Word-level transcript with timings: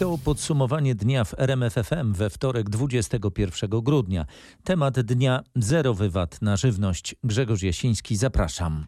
To 0.00 0.18
podsumowanie 0.18 0.94
dnia 0.94 1.24
w 1.24 1.34
RMFFM 1.38 2.12
we 2.12 2.30
wtorek 2.30 2.70
21 2.70 3.70
grudnia. 3.70 4.26
Temat 4.64 5.00
dnia 5.00 5.42
zerowy 5.56 6.10
VAT 6.10 6.42
na 6.42 6.56
żywność. 6.56 7.14
Grzegorz 7.24 7.62
Jasiński, 7.62 8.16
zapraszam. 8.16 8.84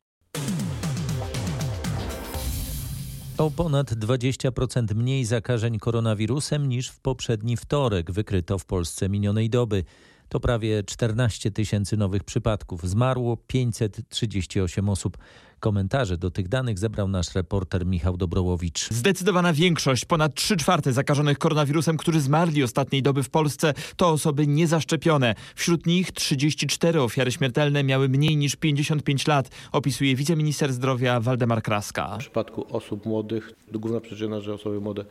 O 3.39 3.51
ponad 3.51 3.91
20% 3.93 4.95
mniej 4.95 5.25
zakażeń 5.25 5.79
koronawirusem 5.79 6.69
niż 6.69 6.89
w 6.89 7.01
poprzedni 7.01 7.57
wtorek 7.57 8.11
wykryto 8.11 8.59
w 8.59 8.65
Polsce 8.65 9.09
minionej 9.09 9.51
doby. 9.51 9.85
To 10.29 10.41
prawie 10.41 10.83
14 10.83 11.51
tysięcy 11.51 11.97
nowych 11.97 12.25
przypadków. 12.25 12.89
Zmarło 12.89 13.37
538 13.37 14.89
osób. 14.89 15.19
Komentarze 15.63 16.19
do 16.19 16.31
tych 16.31 16.49
danych 16.49 16.79
zebrał 16.79 17.09
nasz 17.09 17.35
reporter 17.35 17.87
Michał 17.87 18.17
Dobrołowicz. 18.17 18.91
Zdecydowana 18.91 19.53
większość, 19.53 20.05
ponad 20.05 20.35
3 20.35 20.57
czwarte 20.57 20.93
zakażonych 20.93 21.39
koronawirusem, 21.39 21.97
którzy 21.97 22.21
zmarli 22.21 22.63
ostatniej 22.63 23.03
doby 23.03 23.23
w 23.23 23.31
Polsce, 23.31 23.75
to 23.97 24.09
osoby 24.09 24.47
niezaszczepione. 24.47 25.35
Wśród 25.55 25.87
nich 25.87 26.13
34 26.13 27.01
ofiary 27.01 27.33
śmiertelne 27.33 27.85
miały 27.85 28.09
mniej 28.09 28.37
niż 28.37 28.57
55 28.57 29.27
lat, 29.27 29.49
opisuje 29.73 30.17
wiceminister 30.17 30.73
zdrowia 30.73 31.21
Waldemar 31.21 31.63
Kraska. 31.63 32.17
W 32.17 32.19
przypadku 32.19 32.67
osób 32.77 33.07
młodych, 33.07 33.53
główna 33.73 34.01
przyczyna, 34.01 34.41
że 34.41 34.55
osoby 34.55 34.81
młode 34.81 35.05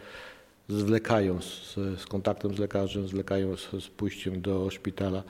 zwlekają 0.69 1.41
z, 1.41 1.75
z 1.99 2.05
kontaktem 2.05 2.55
z 2.55 2.59
lekarzem, 2.59 3.07
zwlekają 3.07 3.57
z, 3.57 3.83
z 3.83 3.87
pójściem 3.87 4.41
do 4.41 4.69
szpitala. 4.69 5.23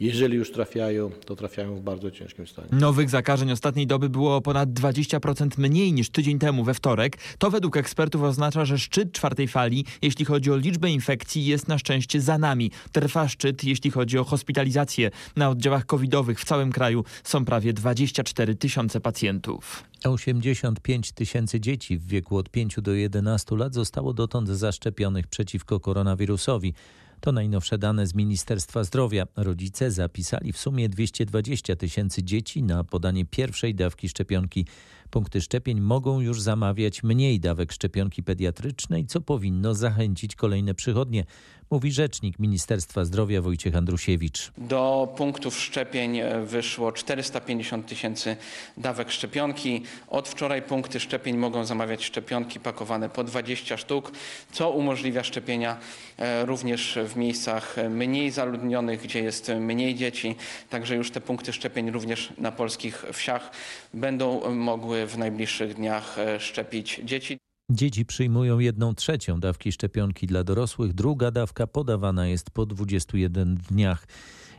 Jeżeli 0.00 0.36
już 0.36 0.52
trafiają, 0.52 1.10
to 1.10 1.36
trafiają 1.36 1.76
w 1.76 1.80
bardzo 1.80 2.10
ciężkim 2.10 2.46
stanie. 2.46 2.68
Nowych 2.72 3.10
zakażeń 3.10 3.52
ostatniej 3.52 3.86
doby 3.86 4.08
było 4.08 4.36
o 4.36 4.40
ponad 4.40 4.68
20% 4.68 5.58
mniej 5.58 5.92
niż 5.92 6.10
tydzień 6.10 6.38
temu 6.38 6.64
we 6.64 6.74
wtorek. 6.74 7.18
To 7.38 7.50
według 7.50 7.76
ekspertów 7.76 8.22
oznacza, 8.22 8.64
że 8.64 8.78
szczyt 8.78 9.12
czwartej 9.12 9.48
fali, 9.48 9.84
jeśli 10.02 10.24
chodzi 10.24 10.50
o 10.50 10.56
liczbę 10.56 10.90
infekcji, 10.90 11.46
jest 11.46 11.68
na 11.68 11.78
szczęście 11.78 12.20
za 12.20 12.38
nami. 12.38 12.70
Trwa 12.92 13.28
szczyt, 13.28 13.64
jeśli 13.64 13.90
chodzi 13.90 14.18
o 14.18 14.24
hospitalizację. 14.24 15.10
Na 15.36 15.50
oddziałach 15.50 15.86
covidowych 15.86 16.40
w 16.40 16.44
całym 16.44 16.72
kraju 16.72 17.04
są 17.24 17.44
prawie 17.44 17.72
24 17.72 18.54
tysiące 18.54 19.00
pacjentów. 19.00 19.84
85 20.04 21.12
tysięcy 21.12 21.60
dzieci 21.60 21.98
w 21.98 22.06
wieku 22.06 22.36
od 22.36 22.50
5 22.50 22.76
do 22.82 22.94
11 22.94 23.56
lat 23.56 23.74
zostało 23.74 24.12
dotąd 24.12 24.48
zaszczepionych 24.48 25.26
przeciwko 25.26 25.80
koronawirusowi. 25.80 26.74
To 27.20 27.32
najnowsze 27.32 27.78
dane 27.78 28.06
z 28.06 28.14
Ministerstwa 28.14 28.84
Zdrowia. 28.84 29.26
Rodzice 29.36 29.90
zapisali 29.90 30.52
w 30.52 30.58
sumie 30.58 30.88
220 30.88 31.76
tysięcy 31.76 32.22
dzieci 32.22 32.62
na 32.62 32.84
podanie 32.84 33.24
pierwszej 33.24 33.74
dawki 33.74 34.08
szczepionki. 34.08 34.66
Punkty 35.10 35.40
szczepień 35.40 35.80
mogą 35.80 36.20
już 36.20 36.40
zamawiać 36.40 37.02
mniej 37.02 37.40
dawek 37.40 37.72
szczepionki 37.72 38.22
pediatrycznej, 38.22 39.06
co 39.06 39.20
powinno 39.20 39.74
zachęcić 39.74 40.36
kolejne 40.36 40.74
przychodnie, 40.74 41.24
mówi 41.70 41.92
rzecznik 41.92 42.38
Ministerstwa 42.38 43.04
Zdrowia 43.04 43.42
Wojciech 43.42 43.76
Andrusiewicz. 43.76 44.52
Do 44.58 45.14
punktów 45.16 45.58
szczepień 45.58 46.20
wyszło 46.44 46.92
450 46.92 47.86
tysięcy 47.86 48.36
dawek 48.76 49.10
szczepionki. 49.10 49.82
Od 50.08 50.28
wczoraj 50.28 50.62
punkty 50.62 51.00
szczepień 51.00 51.36
mogą 51.36 51.64
zamawiać 51.64 52.04
szczepionki 52.04 52.60
pakowane 52.60 53.08
po 53.08 53.24
20 53.24 53.76
sztuk, 53.76 54.12
co 54.52 54.70
umożliwia 54.70 55.24
szczepienia 55.24 55.76
e, 56.18 56.46
również 56.46 56.98
w 57.06 57.16
miejscach 57.16 57.76
mniej 57.90 58.30
zaludnionych, 58.30 59.02
gdzie 59.02 59.20
jest 59.20 59.52
mniej 59.60 59.94
dzieci. 59.94 60.36
Także 60.70 60.96
już 60.96 61.10
te 61.10 61.20
punkty 61.20 61.52
szczepień 61.52 61.90
również 61.90 62.32
na 62.38 62.52
polskich 62.52 63.04
wsiach 63.12 63.50
będą 63.94 64.54
mogły 64.54 65.06
w 65.06 65.18
najbliższych 65.18 65.74
dniach 65.74 66.18
e, 66.18 66.40
szczepić 66.40 67.00
dzieci. 67.04 67.39
Dzieci 67.72 68.06
przyjmują 68.06 68.58
jedną 68.58 68.94
trzecią 68.94 69.40
dawki 69.40 69.72
szczepionki 69.72 70.26
dla 70.26 70.44
dorosłych, 70.44 70.92
druga 70.92 71.30
dawka 71.30 71.66
podawana 71.66 72.26
jest 72.26 72.50
po 72.50 72.66
21 72.66 73.56
dniach. 73.56 74.06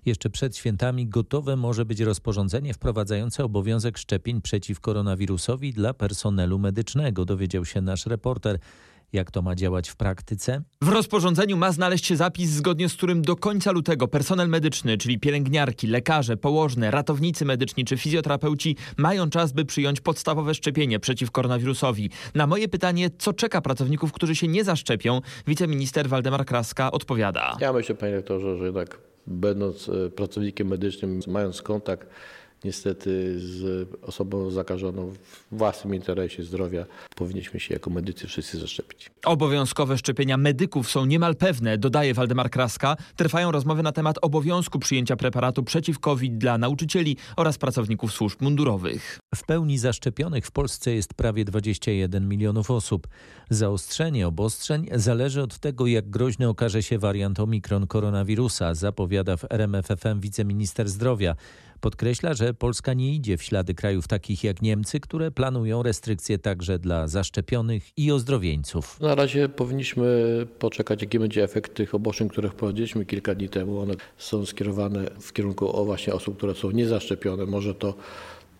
Jeszcze 0.05 0.29
przed 0.29 0.57
świętami 0.57 1.07
gotowe 1.07 1.55
może 1.55 1.85
być 1.85 2.00
rozporządzenie 2.00 2.73
wprowadzające 2.73 3.44
obowiązek 3.44 3.97
szczepień 3.97 4.41
przeciw 4.41 4.79
koronawirusowi 4.79 5.73
dla 5.73 5.94
personelu 5.94 6.59
medycznego, 6.59 7.25
dowiedział 7.25 7.66
się 7.66 7.81
nasz 7.81 8.05
reporter. 8.05 8.59
Jak 9.13 9.31
to 9.31 9.41
ma 9.41 9.55
działać 9.55 9.89
w 9.89 9.95
praktyce? 9.95 10.61
W 10.81 10.88
rozporządzeniu 10.88 11.57
ma 11.57 11.72
znaleźć 11.72 12.05
się 12.05 12.16
zapis, 12.16 12.49
zgodnie 12.49 12.89
z 12.89 12.94
którym 12.94 13.22
do 13.22 13.35
końca 13.35 13.72
lutego 13.72 14.07
personel 14.07 14.49
medyczny, 14.49 14.97
czyli 14.97 15.19
pielęgniarki, 15.19 15.88
lekarze, 15.88 16.38
położne, 16.38 16.91
ratownicy 16.91 17.45
medyczni 17.45 17.85
czy 17.85 17.97
fizjoterapeuci 17.97 18.75
mają 18.97 19.29
czas, 19.29 19.51
by 19.51 19.66
przyjąć 19.66 20.01
podstawowe 20.01 20.53
szczepienie 20.53 21.00
przeciw 21.00 21.31
koronawirusowi. 21.31 22.09
Na 22.35 22.47
moje 22.47 22.67
pytanie, 22.67 23.09
co 23.17 23.33
czeka 23.33 23.61
pracowników, 23.61 24.11
którzy 24.11 24.35
się 24.35 24.47
nie 24.47 24.63
zaszczepią, 24.63 25.21
wiceminister 25.47 26.09
Waldemar 26.09 26.45
Kraska 26.45 26.91
odpowiada. 26.91 27.57
Ja 27.59 27.73
myślę, 27.73 27.95
panie 27.95 28.16
rektorze, 28.16 28.57
że 28.57 28.66
jednak 28.66 28.97
będąc 29.27 29.89
e, 29.89 30.09
pracownikiem 30.09 30.67
medycznym, 30.67 31.19
mając 31.27 31.61
kontakt 31.61 32.07
niestety 32.63 33.39
z 33.39 33.89
osobą 34.01 34.51
zakażoną 34.51 35.09
w 35.09 35.17
własnym 35.57 35.95
interesie 35.95 36.44
zdrowia 36.44 36.85
powinniśmy 37.16 37.59
się 37.59 37.73
jako 37.73 37.89
medycy 37.89 38.27
wszyscy 38.27 38.59
zaszczepić. 38.59 39.11
Obowiązkowe 39.25 39.97
szczepienia 39.97 40.38
medyków 40.38 40.91
są 40.91 41.05
niemal 41.05 41.35
pewne, 41.35 41.77
dodaje 41.77 42.13
Waldemar 42.13 42.50
Kraska. 42.50 42.97
Trwają 43.16 43.51
rozmowy 43.51 43.83
na 43.83 43.91
temat 43.91 44.16
obowiązku 44.21 44.79
przyjęcia 44.79 45.16
preparatu 45.16 45.63
przeciw 45.63 46.00
COVID 46.00 46.38
dla 46.38 46.57
nauczycieli 46.57 47.17
oraz 47.38 47.57
pracowników 47.57 48.13
służb 48.13 48.41
mundurowych. 48.41 49.19
W 49.35 49.44
pełni 49.45 49.77
zaszczepionych 49.77 50.45
w 50.45 50.51
Polsce 50.51 50.94
jest 50.94 51.13
prawie 51.13 51.45
21 51.45 52.29
milionów 52.29 52.71
osób. 52.71 53.07
Zaostrzenie 53.50 54.27
obostrzeń 54.27 54.88
zależy 54.94 55.41
od 55.41 55.59
tego, 55.59 55.88
jak 55.88 56.09
groźny 56.09 56.50
okaże 56.50 56.83
się 56.83 57.00
wariant 57.00 57.39
omikron 57.39 57.88
koronawirusa, 57.88 58.73
zapowiada 58.73 59.38
w 59.38 59.45
RMFFM 59.50 60.19
wiceminister 60.19 60.89
zdrowia. 60.89 61.35
Podkreśla, 61.81 62.34
że 62.34 62.53
Polska 62.53 62.94
nie 62.94 63.16
idzie 63.16 63.38
w 63.38 63.44
ślady 63.44 63.74
krajów 63.74 64.08
takich 64.08 64.44
jak 64.44 64.62
Niemcy, 64.62 65.00
które 65.00 65.31
planują 65.31 65.84
restrykcje 65.84 66.40
także 66.40 66.80
dla 66.80 67.08
zaszczepionych 67.08 67.90
i 67.97 68.12
ozdrowieńców. 68.12 69.00
Na 69.00 69.16
razie 69.16 69.50
powinniśmy 69.50 70.06
poczekać, 70.59 71.02
jaki 71.02 71.19
będzie 71.19 71.44
efekt 71.44 71.74
tych 71.74 71.96
obostrzeń, 71.96 72.30
które 72.30 72.50
wprowadziliśmy 72.50 73.06
kilka 73.06 73.36
dni 73.36 73.50
temu. 73.50 73.80
One 73.80 73.94
są 74.18 74.46
skierowane 74.46 75.12
w 75.22 75.34
kierunku 75.34 75.75
o 75.78 75.86
właśnie 75.86 76.14
osób, 76.14 76.38
które 76.38 76.56
są 76.56 76.72
niezaszczepione. 76.72 77.46
Może 77.46 77.75
to 77.75 77.94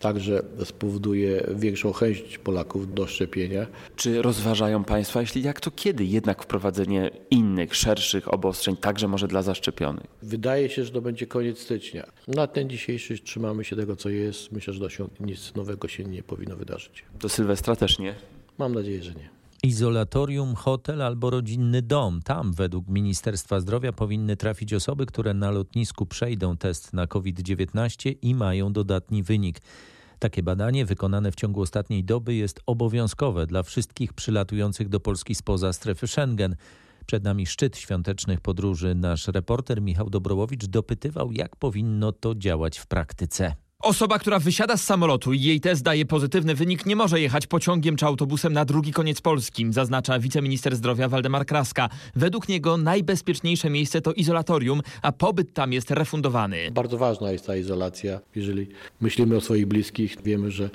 także 0.02 0.42
spowoduje 0.64 1.46
większą 1.54 1.92
chęć 1.92 2.38
Polaków 2.38 2.94
do 2.94 3.06
szczepienia. 3.06 3.66
Czy 3.96 4.22
rozważają 4.22 4.84
Państwo, 4.84 5.20
jeśli 5.20 5.42
jak 5.42 5.60
to 5.60 5.70
kiedy 5.70 6.04
jednak 6.04 6.42
wprowadzenie 6.42 7.10
innych, 7.30 7.76
szerszych 7.76 8.34
obostrzeń, 8.34 8.76
także 8.76 9.08
może 9.08 9.28
dla 9.28 9.42
zaszczepionych? 9.42 10.06
Wydaje 10.22 10.68
się, 10.68 10.84
że 10.84 10.90
to 10.90 11.00
będzie 11.00 11.26
koniec 11.26 11.58
stycznia. 11.58 12.06
Na 12.28 12.46
ten 12.46 12.70
dzisiejszy 12.70 13.18
trzymamy 13.18 13.64
się 13.64 13.76
tego, 13.76 13.96
co 13.96 14.08
jest. 14.08 14.52
Myślę, 14.52 14.74
że 14.74 14.80
do 14.80 14.88
nic 15.20 15.54
nowego 15.54 15.88
się 15.88 16.04
nie 16.04 16.22
powinno 16.22 16.56
wydarzyć. 16.56 17.04
Do 17.20 17.28
Sylwestra 17.28 17.76
też 17.76 17.98
nie? 17.98 18.14
Mam 18.58 18.74
nadzieję, 18.74 19.02
że 19.02 19.14
nie. 19.14 19.41
Izolatorium, 19.64 20.54
hotel 20.54 21.02
albo 21.02 21.30
rodzinny 21.30 21.82
dom. 21.82 22.22
Tam, 22.22 22.52
według 22.52 22.88
Ministerstwa 22.88 23.60
Zdrowia, 23.60 23.92
powinny 23.92 24.36
trafić 24.36 24.74
osoby, 24.74 25.06
które 25.06 25.34
na 25.34 25.50
lotnisku 25.50 26.06
przejdą 26.06 26.56
test 26.56 26.92
na 26.92 27.06
COVID-19 27.06 28.14
i 28.22 28.34
mają 28.34 28.72
dodatni 28.72 29.22
wynik. 29.22 29.60
Takie 30.18 30.42
badanie 30.42 30.86
wykonane 30.86 31.32
w 31.32 31.34
ciągu 31.34 31.60
ostatniej 31.60 32.04
doby 32.04 32.34
jest 32.34 32.60
obowiązkowe 32.66 33.46
dla 33.46 33.62
wszystkich 33.62 34.12
przylatujących 34.12 34.88
do 34.88 35.00
Polski 35.00 35.34
spoza 35.34 35.72
strefy 35.72 36.06
Schengen. 36.08 36.56
Przed 37.06 37.24
nami 37.24 37.46
szczyt 37.46 37.76
świątecznych 37.76 38.40
podróży. 38.40 38.94
Nasz 38.94 39.28
reporter 39.28 39.82
Michał 39.82 40.10
Dobrołowicz 40.10 40.66
dopytywał, 40.66 41.32
jak 41.32 41.56
powinno 41.56 42.12
to 42.12 42.34
działać 42.34 42.78
w 42.78 42.86
praktyce. 42.86 43.54
Osoba, 43.82 44.18
która 44.18 44.38
wysiada 44.38 44.76
z 44.76 44.84
samolotu 44.84 45.32
i 45.32 45.42
jej 45.42 45.60
test 45.60 45.82
daje 45.82 46.06
pozytywny 46.06 46.54
wynik, 46.54 46.86
nie 46.86 46.96
może 46.96 47.20
jechać 47.20 47.46
pociągiem 47.46 47.96
czy 47.96 48.06
autobusem 48.06 48.52
na 48.52 48.64
drugi 48.64 48.92
koniec 48.92 49.20
Polski, 49.20 49.66
zaznacza 49.70 50.18
wiceminister 50.18 50.76
zdrowia 50.76 51.08
Waldemar 51.08 51.46
Kraska. 51.46 51.88
Według 52.16 52.48
niego 52.48 52.76
najbezpieczniejsze 52.76 53.70
miejsce 53.70 54.00
to 54.00 54.12
izolatorium, 54.12 54.82
a 55.02 55.12
pobyt 55.12 55.54
tam 55.54 55.72
jest 55.72 55.90
refundowany. 55.90 56.70
Bardzo 56.70 56.98
ważna 56.98 57.32
jest 57.32 57.46
ta 57.46 57.56
izolacja. 57.56 58.20
Jeżeli 58.34 58.66
myślimy 59.00 59.36
o 59.36 59.40
swoich 59.40 59.66
bliskich, 59.66 60.16
wiemy, 60.24 60.50
że 60.50 60.70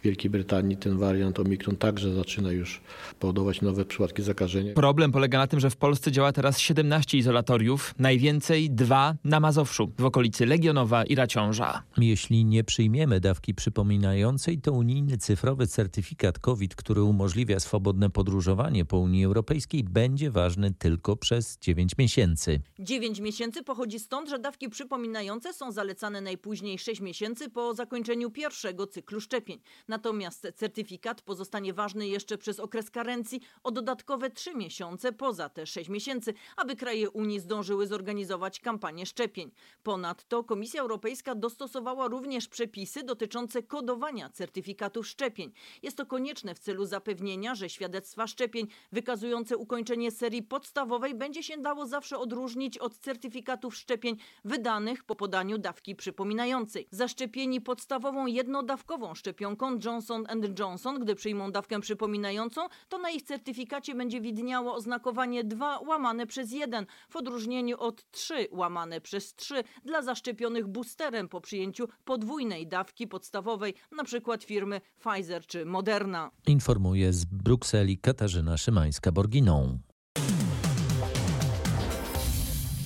w 0.00 0.02
Wielkiej 0.02 0.30
Brytanii 0.30 0.76
ten 0.76 0.98
wariant 0.98 1.40
Omikron 1.40 1.76
także 1.76 2.14
zaczyna 2.14 2.52
już 2.52 2.80
powodować 3.18 3.60
nowe 3.62 3.84
przypadki 3.84 4.22
zakażenia. 4.22 4.74
Problem 4.74 5.12
polega 5.12 5.38
na 5.38 5.46
tym, 5.46 5.60
że 5.60 5.70
w 5.70 5.76
Polsce 5.76 6.12
działa 6.12 6.32
teraz 6.32 6.58
17 6.58 7.18
izolatoriów, 7.18 7.94
najwięcej 7.98 8.70
dwa 8.70 9.14
na 9.24 9.40
Mazowszu, 9.40 9.92
w 9.98 10.04
okolicy 10.04 10.46
Legionowa 10.46 11.04
i 11.04 11.14
Raciąża. 11.14 11.82
Jeśli 11.98 12.44
nie 12.44 12.64
przyjmiemy 12.64 13.20
dawki 13.20 13.54
przypominającej, 13.54 14.58
to 14.58 14.72
unijny 14.72 15.18
cyfrowy 15.18 15.66
certyfikat 15.66 16.38
COVID, 16.38 16.74
który 16.74 17.02
umożliwia 17.02 17.60
swobodne 17.60 18.10
podróżowanie 18.10 18.84
po 18.84 18.98
Unii 18.98 19.24
Europejskiej, 19.24 19.84
będzie 19.84 20.30
ważny 20.30 20.74
tylko 20.78 21.16
przez 21.16 21.58
9 21.58 21.98
miesięcy. 21.98 22.60
9 22.78 23.20
miesięcy 23.20 23.62
pochodzi 23.62 23.98
stąd, 23.98 24.28
że 24.28 24.38
dawki 24.38 24.68
przypominające 24.68 25.52
są 25.52 25.72
zalecane 25.72 26.20
najpóźniej 26.20 26.78
6 26.78 27.00
miesięcy 27.00 27.50
po 27.50 27.74
zakończeniu 27.74 28.30
pierwszego 28.30 28.86
cyklu 28.86 29.20
szczepień. 29.20 29.58
Natomiast 29.90 30.46
certyfikat 30.54 31.22
pozostanie 31.22 31.72
ważny 31.72 32.08
jeszcze 32.08 32.38
przez 32.38 32.60
okres 32.60 32.90
karencji 32.90 33.40
o 33.62 33.70
dodatkowe 33.70 34.30
3 34.30 34.54
miesiące 34.54 35.12
poza 35.12 35.48
te 35.48 35.66
6 35.66 35.90
miesięcy, 35.90 36.34
aby 36.56 36.76
kraje 36.76 37.10
Unii 37.10 37.40
zdążyły 37.40 37.86
zorganizować 37.86 38.60
kampanię 38.60 39.06
szczepień. 39.06 39.50
Ponadto 39.82 40.44
Komisja 40.44 40.80
Europejska 40.80 41.34
dostosowała 41.34 42.08
również 42.08 42.48
przepisy 42.48 43.02
dotyczące 43.02 43.62
kodowania 43.62 44.30
certyfikatów 44.30 45.06
szczepień. 45.06 45.52
Jest 45.82 45.96
to 45.96 46.06
konieczne 46.06 46.54
w 46.54 46.58
celu 46.58 46.84
zapewnienia, 46.84 47.54
że 47.54 47.68
świadectwa 47.68 48.26
szczepień 48.26 48.66
wykazujące 48.92 49.56
ukończenie 49.56 50.10
serii 50.10 50.42
podstawowej 50.42 51.14
będzie 51.14 51.42
się 51.42 51.58
dało 51.58 51.86
zawsze 51.86 52.18
odróżnić 52.18 52.78
od 52.78 52.98
certyfikatów 52.98 53.76
szczepień 53.76 54.16
wydanych 54.44 55.04
po 55.04 55.16
podaniu 55.16 55.58
dawki 55.58 55.96
przypominającej. 55.96 56.88
Zaszczepieni 56.90 57.60
podstawową 57.60 58.26
jednodawkową 58.26 59.14
szczepionką 59.14 59.79
Johnson 59.84 60.26
Johnson, 60.58 61.00
gdy 61.00 61.14
przyjmą 61.14 61.52
dawkę 61.52 61.80
przypominającą, 61.80 62.60
to 62.88 62.98
na 62.98 63.10
ich 63.10 63.22
certyfikacie 63.22 63.94
będzie 63.94 64.20
widniało 64.20 64.74
oznakowanie 64.74 65.44
2 65.44 65.80
łamane 65.80 66.26
przez 66.26 66.52
1 66.52 66.86
w 67.08 67.16
odróżnieniu 67.16 67.78
od 67.78 68.10
3 68.10 68.48
łamane 68.50 69.00
przez 69.00 69.34
3 69.34 69.64
dla 69.84 70.02
zaszczepionych 70.02 70.68
boosterem 70.68 71.28
po 71.28 71.40
przyjęciu 71.40 71.88
podwójnej 72.04 72.66
dawki 72.66 73.06
podstawowej, 73.06 73.74
np. 73.92 74.38
firmy 74.46 74.80
Pfizer 74.98 75.46
czy 75.46 75.64
Moderna. 75.64 76.30
Informuje 76.46 77.12
z 77.12 77.24
Brukseli 77.24 77.98
Katarzyna 77.98 78.54
Szymańska-Borginą. 78.56 79.89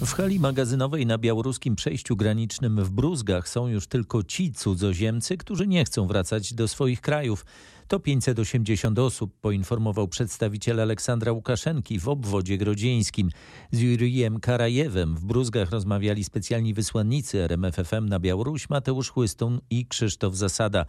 W 0.07 0.13
hali 0.13 0.41
magazynowej 0.41 1.07
na 1.07 1.19
białoruskim 1.19 1.77
przejściu 1.77 2.17
granicznym 2.17 2.85
w 2.85 2.91
Bruzgach 2.91 3.49
są 3.49 3.69
już 3.69 3.87
tylko 3.87 4.23
ci 4.23 4.53
cudzoziemcy, 4.53 5.37
którzy 5.37 5.67
nie 5.67 5.85
chcą 5.85 6.07
wracać 6.07 6.55
do 6.55 6.69
swoich 6.69 7.01
krajów. 7.01 7.45
To 7.89 8.01
580 8.01 8.99
osób, 8.99 9.41
poinformował 9.41 10.09
przedstawiciel 10.09 10.81
Aleksandra 10.81 11.33
Łukaszenki 11.33 11.99
w 11.99 12.09
obwodzie 12.09 12.59
grodzieńskim. 12.59 13.31
Z 13.71 13.81
Jurijem 13.81 14.41
Karajewem 14.41 15.17
w 15.17 15.25
Bruzgach 15.25 15.71
rozmawiali 15.71 16.25
specjalni 16.25 16.75
wysłannicy 16.75 17.43
RMFFM 17.43 18.09
na 18.09 18.21
Białoruś 18.21 18.69
Mateusz 18.69 19.11
Chłystun 19.11 19.61
i 19.71 19.87
Krzysztof 19.87 20.37
Zasada. 20.37 20.87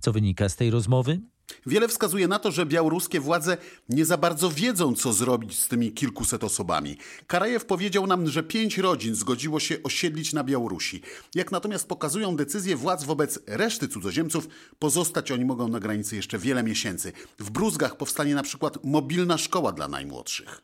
Co 0.00 0.12
wynika 0.12 0.48
z 0.48 0.56
tej 0.56 0.70
rozmowy? 0.70 1.20
Wiele 1.66 1.88
wskazuje 1.88 2.28
na 2.28 2.38
to, 2.38 2.50
że 2.50 2.66
białoruskie 2.66 3.20
władze 3.20 3.56
nie 3.88 4.04
za 4.04 4.16
bardzo 4.16 4.50
wiedzą, 4.50 4.94
co 4.94 5.12
zrobić 5.12 5.58
z 5.58 5.68
tymi 5.68 5.92
kilkuset 5.92 6.44
osobami. 6.44 6.96
Karajew 7.26 7.64
powiedział 7.64 8.06
nam, 8.06 8.28
że 8.28 8.42
pięć 8.42 8.78
rodzin 8.78 9.14
zgodziło 9.14 9.60
się 9.60 9.82
osiedlić 9.82 10.32
na 10.32 10.44
Białorusi. 10.44 11.02
Jak 11.34 11.52
natomiast 11.52 11.88
pokazują 11.88 12.36
decyzje 12.36 12.76
władz 12.76 13.04
wobec 13.04 13.38
reszty 13.46 13.88
cudzoziemców, 13.88 14.48
pozostać 14.78 15.32
oni 15.32 15.44
mogą 15.44 15.68
na 15.68 15.80
granicy 15.80 16.16
jeszcze 16.16 16.38
wiele 16.38 16.62
miesięcy. 16.62 17.12
W 17.38 17.50
Bruzgach 17.50 17.96
powstanie 17.96 18.34
na 18.34 18.42
przykład 18.42 18.84
mobilna 18.84 19.38
szkoła 19.38 19.72
dla 19.72 19.88
najmłodszych. 19.88 20.62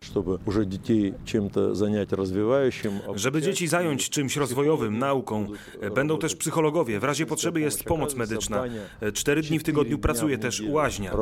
Żeby 3.14 3.42
dzieci 3.42 3.68
zająć 3.68 4.10
czymś 4.10 4.36
rozwojowym, 4.36 4.98
nauką, 4.98 5.48
będą 5.94 6.18
też 6.18 6.36
psychologowie. 6.36 7.00
W 7.00 7.04
razie 7.04 7.26
potrzeby 7.26 7.60
jest 7.60 7.84
pomoc 7.84 8.14
medyczna. 8.14 8.64
Cztery 9.14 9.42
dni 9.42 9.58
w 9.58 9.62
tygodniu 9.62 9.98
pracuje 9.98 10.38
też 10.38 10.62
łaźnia. 10.72 11.12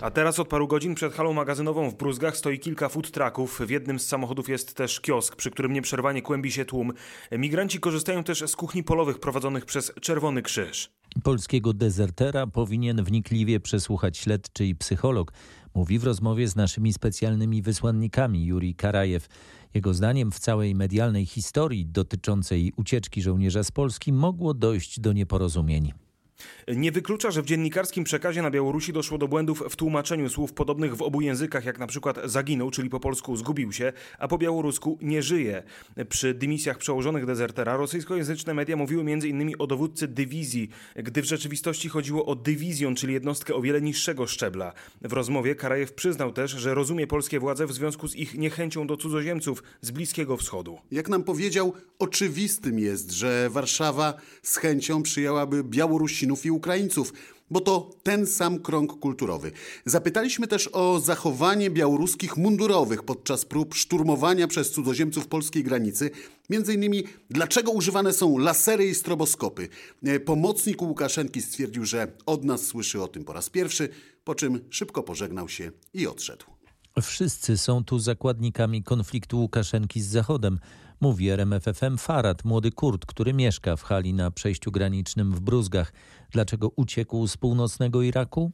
A 0.00 0.10
teraz 0.10 0.38
od 0.38 0.48
paru 0.48 0.68
godzin 0.68 0.94
przed 0.94 1.12
halą 1.12 1.32
magazynową 1.32 1.90
w 1.90 1.94
Bruzgach 1.94 2.36
stoi 2.36 2.58
kilka 2.58 2.88
food 2.88 3.10
trucków. 3.10 3.60
W 3.66 3.70
jednym 3.70 3.98
z 3.98 4.06
samochodów 4.06 4.48
jest 4.48 4.74
też 4.74 5.00
kiosk, 5.00 5.36
przy 5.36 5.50
którym 5.50 5.72
nieprzerwanie 5.72 6.22
kłębi 6.22 6.52
się 6.52 6.64
tłum. 6.64 6.92
Migranci 7.32 7.80
korzystają 7.80 8.24
też 8.24 8.44
z 8.46 8.56
kuchni 8.56 8.84
polowych 8.84 9.18
prowadzonych 9.18 9.64
przez 9.64 9.92
Czerwony 10.00 10.42
Krzyż. 10.42 10.90
Polskiego 11.22 11.72
dezertera 11.72 12.46
powinien 12.46 13.04
wnikliwie 13.04 13.60
przesłuchać 13.60 14.18
śledczy 14.18 14.66
i 14.66 14.74
psycholog, 14.74 15.32
mówi 15.74 15.98
w 15.98 16.04
rozmowie 16.04 16.48
z 16.48 16.56
naszymi 16.56 16.92
specjalnymi 16.92 17.62
wysłannikami 17.62 18.46
Juri 18.46 18.74
Karajew. 18.74 19.26
Jego 19.74 19.94
zdaniem 19.94 20.32
w 20.32 20.38
całej 20.38 20.74
medialnej 20.74 21.26
historii 21.26 21.86
dotyczącej 21.86 22.72
ucieczki 22.76 23.22
żołnierza 23.22 23.64
z 23.64 23.70
Polski 23.70 24.12
mogło 24.12 24.54
dojść 24.54 25.00
do 25.00 25.12
nieporozumień. 25.12 25.92
Nie 26.76 26.92
wyklucza, 26.92 27.30
że 27.30 27.42
w 27.42 27.46
dziennikarskim 27.46 28.04
przekazie 28.04 28.42
na 28.42 28.50
Białorusi 28.50 28.92
doszło 28.92 29.18
do 29.18 29.28
błędów 29.28 29.62
w 29.70 29.76
tłumaczeniu 29.76 30.28
słów 30.28 30.52
podobnych 30.52 30.96
w 30.96 31.02
obu 31.02 31.20
językach, 31.20 31.64
jak 31.64 31.78
na 31.78 31.86
przykład 31.86 32.18
zaginął, 32.24 32.70
czyli 32.70 32.90
po 32.90 33.00
polsku 33.00 33.36
zgubił 33.36 33.72
się, 33.72 33.92
a 34.18 34.28
po 34.28 34.38
białorusku 34.38 34.98
nie 35.02 35.22
żyje. 35.22 35.62
Przy 36.08 36.34
dymisjach 36.34 36.78
przełożonych 36.78 37.26
dezertera 37.26 37.76
rosyjskojęzyczne 37.76 38.54
media 38.54 38.76
mówiły 38.76 39.02
m.in. 39.12 39.52
o 39.58 39.66
dowódcy 39.66 40.08
dywizji, 40.08 40.68
gdy 40.96 41.22
w 41.22 41.24
rzeczywistości 41.24 41.88
chodziło 41.88 42.26
o 42.26 42.34
dywizjon, 42.34 42.94
czyli 42.94 43.14
jednostkę 43.14 43.54
o 43.54 43.62
wiele 43.62 43.80
niższego 43.80 44.26
szczebla. 44.26 44.72
W 45.02 45.12
rozmowie 45.12 45.54
Karajew 45.54 45.92
przyznał 45.92 46.32
też, 46.32 46.50
że 46.50 46.74
rozumie 46.74 47.06
polskie 47.06 47.40
władze 47.40 47.66
w 47.66 47.72
związku 47.72 48.08
z 48.08 48.16
ich 48.16 48.34
niechęcią 48.34 48.86
do 48.86 48.96
cudzoziemców 48.96 49.62
z 49.80 49.90
Bliskiego 49.90 50.36
Wschodu. 50.36 50.78
Jak 50.90 51.08
nam 51.08 51.24
powiedział, 51.24 51.72
oczywistym 51.98 52.78
jest, 52.78 53.10
że 53.10 53.50
Warszawa 53.50 54.14
z 54.42 54.56
chęcią 54.56 55.02
przyjęłaby 55.02 55.64
Białorusinów 55.64 56.46
i 56.46 56.57
Ukraińców, 56.58 57.12
bo 57.50 57.60
to 57.60 57.90
ten 58.02 58.26
sam 58.26 58.58
krąg 58.58 58.98
kulturowy. 58.98 59.52
Zapytaliśmy 59.84 60.46
też 60.46 60.68
o 60.72 61.00
zachowanie 61.00 61.70
białoruskich 61.70 62.36
mundurowych 62.36 63.02
podczas 63.02 63.44
prób 63.44 63.74
szturmowania 63.74 64.48
przez 64.48 64.70
cudzoziemców 64.70 65.26
polskiej 65.26 65.64
granicy. 65.64 66.10
Między 66.50 66.74
innymi, 66.74 67.04
dlaczego 67.30 67.72
używane 67.72 68.12
są 68.12 68.38
lasery 68.38 68.86
i 68.86 68.94
stroboskopy. 68.94 69.68
E, 70.04 70.20
Pomocnik 70.20 70.82
Łukaszenki 70.82 71.42
stwierdził, 71.42 71.84
że 71.84 72.12
od 72.26 72.44
nas 72.44 72.66
słyszy 72.66 73.02
o 73.02 73.08
tym 73.08 73.24
po 73.24 73.32
raz 73.32 73.50
pierwszy, 73.50 73.88
po 74.24 74.34
czym 74.34 74.60
szybko 74.70 75.02
pożegnał 75.02 75.48
się 75.48 75.70
i 75.94 76.06
odszedł. 76.06 76.44
Wszyscy 77.02 77.58
są 77.58 77.84
tu 77.84 77.98
zakładnikami 77.98 78.82
konfliktu 78.82 79.38
Łukaszenki 79.38 80.00
z 80.00 80.06
Zachodem, 80.06 80.58
mówi 81.00 81.28
RMFFM 81.28 81.96
Farad, 81.98 82.44
młody 82.44 82.70
Kurd, 82.70 83.06
który 83.06 83.34
mieszka 83.34 83.76
w 83.76 83.82
hali 83.82 84.14
na 84.14 84.30
przejściu 84.30 84.70
granicznym 84.72 85.32
w 85.32 85.40
Bruzgach. 85.40 85.92
Dlaczego 86.32 86.70
uciekł 86.76 87.26
z 87.26 87.36
północnego 87.36 88.02
Iraku? 88.02 88.52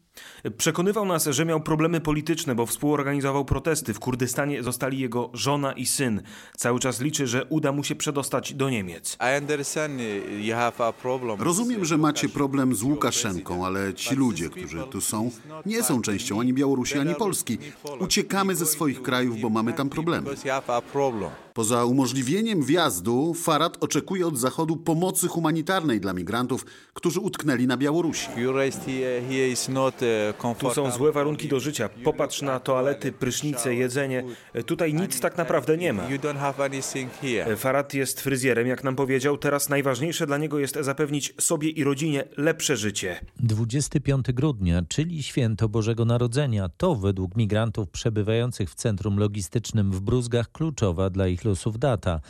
Przekonywał 0.56 1.06
nas, 1.06 1.26
że 1.26 1.44
miał 1.44 1.61
problemy 1.61 2.00
polityczne, 2.00 2.55
bo 2.55 2.67
współorganizował 2.67 3.44
protesty. 3.44 3.94
W 3.94 4.00
Kurdystanie 4.00 4.62
zostali 4.62 4.99
jego 4.99 5.31
żona 5.32 5.73
i 5.73 5.87
syn. 5.87 6.23
Cały 6.56 6.81
czas 6.81 7.00
liczy, 7.00 7.26
że 7.26 7.44
uda 7.44 7.73
mu 7.73 7.85
się 7.85 7.94
przedostać 7.94 8.55
do 8.55 8.71
Niemiec. 8.71 9.17
Rozumiem, 11.38 11.85
że 11.85 11.99
macie 11.99 12.29
problem 12.29 12.75
z 12.75 12.82
Łukaszenką, 12.82 13.67
ale 13.67 13.94
ci 13.94 14.15
ludzie, 14.15 14.50
którzy 14.50 14.82
tu 14.91 15.00
są, 15.00 15.31
nie 15.67 15.82
są 15.82 16.03
częścią 16.03 16.41
ani 16.41 16.53
Białorusi, 16.55 16.99
ani 16.99 17.15
Polski. 17.15 17.59
Uciekamy 18.00 18.56
ze 18.56 18.67
swoich 18.67 19.03
krajów, 19.03 19.41
bo 19.41 19.51
mamy 19.51 19.72
tam 19.72 19.89
problemy. 19.89 20.31
Poza 21.55 21.84
umożliwieniem 21.84 22.63
wjazdu, 22.63 23.34
Farad 23.34 23.84
oczekuje 23.84 24.27
od 24.27 24.39
Zachodu 24.39 24.77
pomocy 24.77 25.29
humanitarnej 25.29 26.01
dla 26.01 26.13
migrantów, 26.13 26.67
którzy 26.94 27.20
utknęli 27.20 27.67
na 27.67 27.77
Białorusi. 27.77 28.29
Tu 30.58 30.70
są 30.75 30.91
złe 30.91 31.13
warunki 31.13 31.49
do 31.49 31.61
życia. 31.61 31.89
Popatrz 32.05 32.43
na 32.43 32.61
toalety, 32.61 33.13
prysznice, 33.13 33.75
jedzenie. 33.75 34.25
Tutaj 34.67 34.94
nic 34.94 35.20
tak 35.20 35.39
naprawdę 35.39 35.77
nie 35.77 35.93
ma. 35.93 36.03
Farad 37.56 37.94
jest 37.94 38.20
fryzjerem, 38.20 38.67
jak 38.67 38.84
nam 38.84 38.96
powiedział. 38.96 39.39
Teraz 39.39 39.69
najważniejsze 39.69 40.27
dla 40.27 40.39
niego 40.39 40.58
jest 40.58 40.79
zapewnić 40.81 41.34
sobie 41.41 41.69
i 41.69 41.84
rodzinie 41.84 42.25
lepsze 42.37 42.77
życie. 42.77 43.20
25 43.41 44.27
grudnia, 44.32 44.82
czyli 44.89 45.23
święto 45.23 45.69
Bożego 45.69 46.05
Narodzenia, 46.05 46.69
to 46.77 46.94
według 46.94 47.37
migrantów 47.37 47.91
przebywających 47.91 48.70
w 48.70 48.75
centrum 48.75 49.19
logistycznym 49.19 49.93
w 49.93 50.01
Bruzgach 50.01 50.53
kluczowa 50.53 51.11
dla 51.11 51.29
ich 51.29 51.44
losów 51.44 51.79
data. 51.79 52.20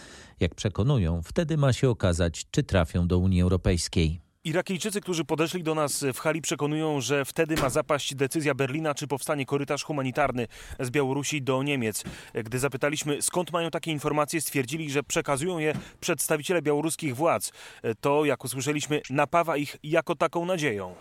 Jak 0.41 0.55
przekonują, 0.55 1.23
wtedy 1.23 1.57
ma 1.57 1.73
się 1.73 1.91
okazać, 1.91 2.47
czy 2.51 2.63
trafią 2.63 3.07
do 3.07 3.19
Unii 3.19 3.43
Europejskiej. 3.43 4.24
Irakijczycy, 4.45 5.01
którzy 5.01 5.25
podeszli 5.25 5.63
do 5.63 5.75
nas 5.75 6.05
w 6.15 6.19
hali, 6.19 6.43
przekonują, 6.43 7.01
że 7.01 7.25
wtedy 7.25 7.57
ma 7.57 7.71
zapaść 7.71 8.15
decyzja 8.15 8.55
Berlina, 8.55 8.95
czy 8.95 9.07
powstanie 9.07 9.47
korytarz 9.47 9.85
humanitarny 9.85 10.47
z 10.81 10.91
Białorusi 10.91 11.43
do 11.43 11.63
Niemiec. 11.63 12.05
Gdy 12.35 12.59
zapytaliśmy, 12.59 13.23
skąd 13.23 13.53
mają 13.53 13.71
takie 13.71 13.91
informacje, 13.91 14.41
stwierdzili, 14.41 14.91
że 14.91 15.03
przekazują 15.03 15.59
je 15.59 15.75
przedstawiciele 16.01 16.63
białoruskich 16.63 17.17
władz. 17.17 17.53
To, 18.01 18.25
jak 18.25 18.45
usłyszeliśmy, 18.45 19.01
napawa 19.11 19.57
ich 19.57 19.77
jako 19.83 20.15
taką 20.15 20.47
nadzieją. 20.47 20.95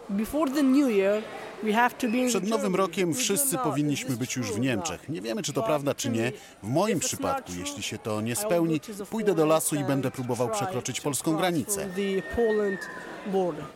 Przed 2.28 2.48
Nowym 2.48 2.76
Rokiem 2.76 3.14
wszyscy 3.14 3.58
powinniśmy 3.58 4.18
być 4.18 4.36
już 4.36 4.52
w 4.52 4.60
Niemczech. 4.60 5.10
Nie 5.10 5.22
wiemy, 5.22 5.44
czy 5.44 5.54
to 5.54 5.64
prawda, 5.64 5.94
czy 5.96 6.10
nie. 6.10 6.32
W 6.64 6.68
moim 6.68 7.00
przypadku, 7.00 7.52
jeśli 7.60 7.84
się 7.84 7.98
to 7.98 8.22
nie 8.22 8.36
spełni, 8.36 8.80
pójdę 9.10 9.36
do 9.36 9.46
lasu 9.46 9.76
i 9.76 9.84
będę 9.84 10.12
próbował 10.12 10.50
przekroczyć 10.50 11.02
polską 11.02 11.36
granicę. 11.36 11.90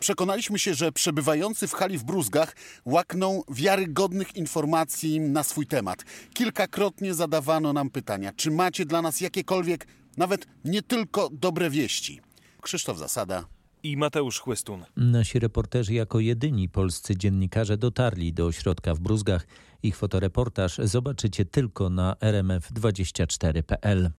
Przekonaliśmy 0.00 0.58
się, 0.58 0.74
że 0.74 0.92
przebywający 0.92 1.66
w 1.66 1.72
hali 1.72 1.98
w 1.98 2.04
Bruzgach 2.04 2.56
łakną 2.84 3.42
wiarygodnych 3.50 4.36
informacji 4.36 5.20
na 5.20 5.42
swój 5.42 5.66
temat. 5.66 6.04
Kilkakrotnie 6.34 7.14
zadawano 7.14 7.72
nam 7.72 7.90
pytania, 7.90 8.32
czy 8.36 8.50
macie 8.50 8.84
dla 8.84 9.02
nas 9.02 9.20
jakiekolwiek, 9.20 9.86
nawet 10.16 10.46
nie 10.64 10.82
tylko 10.82 11.28
dobre 11.32 11.70
wieści. 11.70 12.20
Krzysztof 12.62 12.98
Zasada, 12.98 13.44
i 13.82 13.96
Mateusz 13.96 14.40
Chłystun. 14.40 14.84
Nasi 14.96 15.38
reporterzy 15.38 15.94
jako 15.94 16.20
jedyni 16.20 16.68
polscy 16.68 17.16
dziennikarze 17.16 17.76
dotarli 17.76 18.32
do 18.32 18.46
ośrodka 18.46 18.94
w 18.94 19.00
Bruzgach. 19.00 19.46
Ich 19.82 19.96
fotoreportaż 19.96 20.78
zobaczycie 20.84 21.44
tylko 21.44 21.90
na 21.90 22.16
rmf24.pl. 22.20 24.10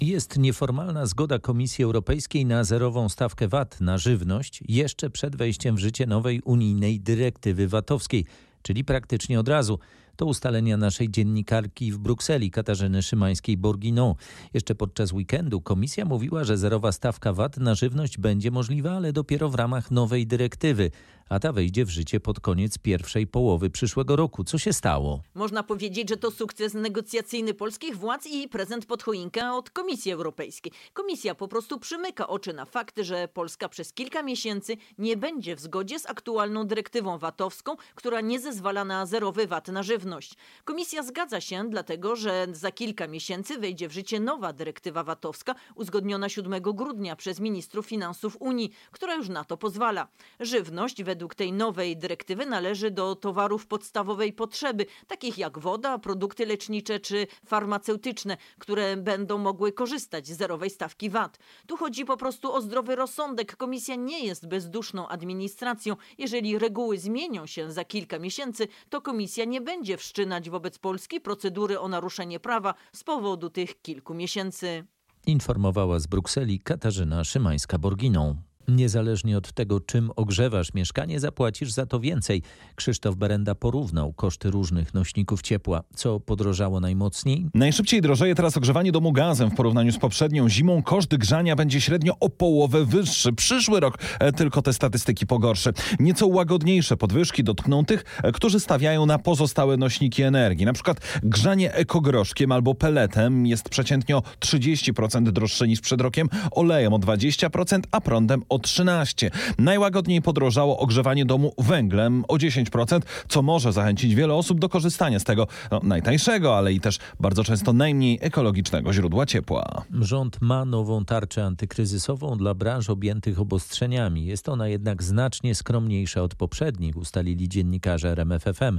Jest 0.00 0.38
nieformalna 0.38 1.06
zgoda 1.06 1.38
Komisji 1.38 1.84
Europejskiej 1.84 2.46
na 2.46 2.64
zerową 2.64 3.08
stawkę 3.08 3.48
VAT 3.48 3.80
na 3.80 3.98
żywność 3.98 4.62
jeszcze 4.68 5.10
przed 5.10 5.36
wejściem 5.36 5.76
w 5.76 5.78
życie 5.78 6.06
nowej 6.06 6.40
unijnej 6.44 7.00
dyrektywy 7.00 7.68
VAT-owskiej, 7.68 8.24
czyli 8.62 8.84
praktycznie 8.84 9.40
od 9.40 9.48
razu. 9.48 9.78
To 10.16 10.26
ustalenia 10.26 10.76
naszej 10.76 11.10
dziennikarki 11.10 11.92
w 11.92 11.98
Brukseli, 11.98 12.50
Katarzyny 12.50 13.02
Szymańskiej-Borginą. 13.02 14.14
Jeszcze 14.54 14.74
podczas 14.74 15.12
weekendu 15.12 15.60
komisja 15.60 16.04
mówiła, 16.04 16.44
że 16.44 16.58
zerowa 16.58 16.92
stawka 16.92 17.32
VAT 17.32 17.56
na 17.56 17.74
żywność 17.74 18.18
będzie 18.18 18.50
możliwa, 18.50 18.90
ale 18.90 19.12
dopiero 19.12 19.48
w 19.48 19.54
ramach 19.54 19.90
nowej 19.90 20.26
dyrektywy, 20.26 20.90
a 21.28 21.38
ta 21.38 21.52
wejdzie 21.52 21.84
w 21.84 21.90
życie 21.90 22.20
pod 22.20 22.40
koniec 22.40 22.78
pierwszej 22.78 23.26
połowy 23.26 23.70
przyszłego 23.70 24.16
roku. 24.16 24.44
Co 24.44 24.58
się 24.58 24.72
stało? 24.72 25.22
Można 25.34 25.62
powiedzieć, 25.62 26.08
że 26.08 26.16
to 26.16 26.30
sukces 26.30 26.74
negocjacyjny 26.74 27.54
polskich 27.54 27.96
władz 27.96 28.26
i 28.26 28.48
prezent 28.48 28.86
pod 28.86 29.02
choinkę 29.02 29.52
od 29.52 29.70
Komisji 29.70 30.12
Europejskiej. 30.12 30.72
Komisja 30.92 31.34
po 31.34 31.48
prostu 31.48 31.78
przymyka 31.78 32.26
oczy 32.28 32.52
na 32.52 32.64
fakt, 32.64 32.98
że 33.00 33.28
Polska 33.28 33.68
przez 33.68 33.92
kilka 33.92 34.22
miesięcy 34.22 34.76
nie 34.98 35.16
będzie 35.16 35.56
w 35.56 35.60
zgodzie 35.60 35.98
z 35.98 36.06
aktualną 36.06 36.66
dyrektywą 36.66 37.18
VAT-owską, 37.18 37.76
która 37.94 38.20
nie 38.20 38.40
zezwala 38.40 38.84
na 38.84 39.06
zerowy 39.06 39.46
VAT 39.46 39.68
na 39.68 39.82
żywność. 39.82 40.34
Komisja 40.64 41.02
zgadza 41.02 41.40
się, 41.40 41.70
dlatego 41.70 42.16
że 42.16 42.46
za 42.52 42.72
kilka 42.72 43.06
miesięcy 43.06 43.58
wejdzie 43.58 43.88
w 43.88 43.92
życie 43.92 44.20
nowa 44.20 44.52
dyrektywa 44.52 45.04
VAT-owska, 45.04 45.54
uzgodniona 45.74 46.28
7 46.28 46.62
grudnia 46.62 47.16
przez 47.16 47.40
ministrów 47.40 47.86
finansów 47.86 48.36
Unii, 48.40 48.72
która 48.90 49.14
już 49.14 49.28
na 49.28 49.44
to 49.44 49.56
pozwala. 49.56 50.08
Żywność 50.40 51.02
według 51.02 51.15
tej 51.36 51.52
nowej 51.52 51.96
dyrektywy 51.96 52.46
należy 52.46 52.90
do 52.90 53.14
towarów 53.14 53.66
podstawowej 53.66 54.32
potrzeby, 54.32 54.86
takich 55.06 55.38
jak 55.38 55.58
woda, 55.58 55.98
produkty 55.98 56.46
lecznicze 56.46 57.00
czy 57.00 57.26
farmaceutyczne, 57.46 58.36
które 58.58 58.96
będą 58.96 59.38
mogły 59.38 59.72
korzystać 59.72 60.26
z 60.26 60.36
zerowej 60.36 60.70
stawki 60.70 61.10
VAT. 61.10 61.38
Tu 61.66 61.76
chodzi 61.76 62.04
po 62.04 62.16
prostu 62.16 62.52
o 62.52 62.60
zdrowy 62.60 62.96
rozsądek. 62.96 63.56
Komisja 63.56 63.94
nie 63.94 64.24
jest 64.24 64.48
bezduszną 64.48 65.08
administracją. 65.08 65.96
Jeżeli 66.18 66.58
reguły 66.58 66.98
zmienią 66.98 67.46
się 67.46 67.72
za 67.72 67.84
kilka 67.84 68.18
miesięcy, 68.18 68.68
to 68.88 69.00
komisja 69.00 69.44
nie 69.44 69.60
będzie 69.60 69.96
wszczynać 69.96 70.50
wobec 70.50 70.78
Polski 70.78 71.20
procedury 71.20 71.80
o 71.80 71.88
naruszenie 71.88 72.40
prawa 72.40 72.74
z 72.92 73.04
powodu 73.04 73.50
tych 73.50 73.82
kilku 73.82 74.14
miesięcy. 74.14 74.84
Informowała 75.26 75.98
z 75.98 76.06
Brukseli 76.06 76.60
Katarzyna 76.60 77.22
Szymańska-Borginą. 77.22 78.34
Niezależnie 78.68 79.38
od 79.38 79.52
tego, 79.52 79.80
czym 79.80 80.10
ogrzewasz 80.16 80.74
mieszkanie, 80.74 81.20
zapłacisz 81.20 81.72
za 81.72 81.86
to 81.86 82.00
więcej. 82.00 82.42
Krzysztof 82.74 83.16
Berenda 83.16 83.54
porównał 83.54 84.12
koszty 84.12 84.50
różnych 84.50 84.94
nośników 84.94 85.42
ciepła. 85.42 85.82
Co 85.94 86.20
podrożało 86.20 86.80
najmocniej? 86.80 87.46
Najszybciej 87.54 88.02
drożeje 88.02 88.34
teraz 88.34 88.56
ogrzewanie 88.56 88.92
domu 88.92 89.12
gazem. 89.12 89.50
W 89.50 89.54
porównaniu 89.54 89.92
z 89.92 89.98
poprzednią 89.98 90.48
zimą 90.48 90.82
koszt 90.82 91.16
grzania 91.16 91.56
będzie 91.56 91.80
średnio 91.80 92.12
o 92.20 92.28
połowę 92.28 92.84
wyższy. 92.84 93.32
Przyszły 93.32 93.80
rok 93.80 93.98
e, 94.20 94.32
tylko 94.32 94.62
te 94.62 94.72
statystyki 94.72 95.26
pogorszy. 95.26 95.72
Nieco 96.00 96.26
łagodniejsze 96.26 96.96
podwyżki 96.96 97.44
dotkną 97.44 97.84
tych, 97.84 98.04
e, 98.22 98.32
którzy 98.32 98.60
stawiają 98.60 99.06
na 99.06 99.18
pozostałe 99.18 99.76
nośniki 99.76 100.22
energii. 100.22 100.66
Na 100.66 100.72
przykład 100.72 101.00
grzanie 101.22 101.74
ekogroszkiem 101.74 102.52
albo 102.52 102.74
peletem 102.74 103.46
jest 103.46 103.68
przeciętnie 103.68 104.16
o 104.16 104.22
30% 104.40 105.32
droższe 105.32 105.68
niż 105.68 105.80
przed 105.80 106.00
rokiem, 106.00 106.28
olejem 106.50 106.92
o 106.92 106.98
20%, 106.98 107.80
a 107.90 108.00
prądem 108.00 108.42
o 108.48 108.55
o 108.56 108.58
13. 108.58 109.30
Najłagodniej 109.58 110.22
podrożało 110.22 110.78
ogrzewanie 110.78 111.24
domu 111.24 111.52
węglem 111.58 112.24
o 112.28 112.34
10%, 112.34 113.00
co 113.28 113.42
może 113.42 113.72
zachęcić 113.72 114.14
wiele 114.14 114.34
osób 114.34 114.60
do 114.60 114.68
korzystania 114.68 115.18
z 115.18 115.24
tego 115.24 115.46
no, 115.70 115.80
najtańszego, 115.82 116.56
ale 116.56 116.72
i 116.72 116.80
też 116.80 116.98
bardzo 117.20 117.44
często 117.44 117.72
najmniej 117.72 118.18
ekologicznego 118.22 118.92
źródła 118.92 119.26
ciepła. 119.26 119.84
Rząd 120.00 120.40
ma 120.40 120.64
nową 120.64 121.04
tarczę 121.04 121.44
antykryzysową 121.44 122.36
dla 122.36 122.54
branż 122.54 122.90
objętych 122.90 123.40
obostrzeniami. 123.40 124.26
Jest 124.26 124.48
ona 124.48 124.68
jednak 124.68 125.02
znacznie 125.02 125.54
skromniejsza 125.54 126.22
od 126.22 126.34
poprzednich, 126.34 126.96
ustalili 126.96 127.48
dziennikarze 127.48 128.10
RMFFM. 128.10 128.78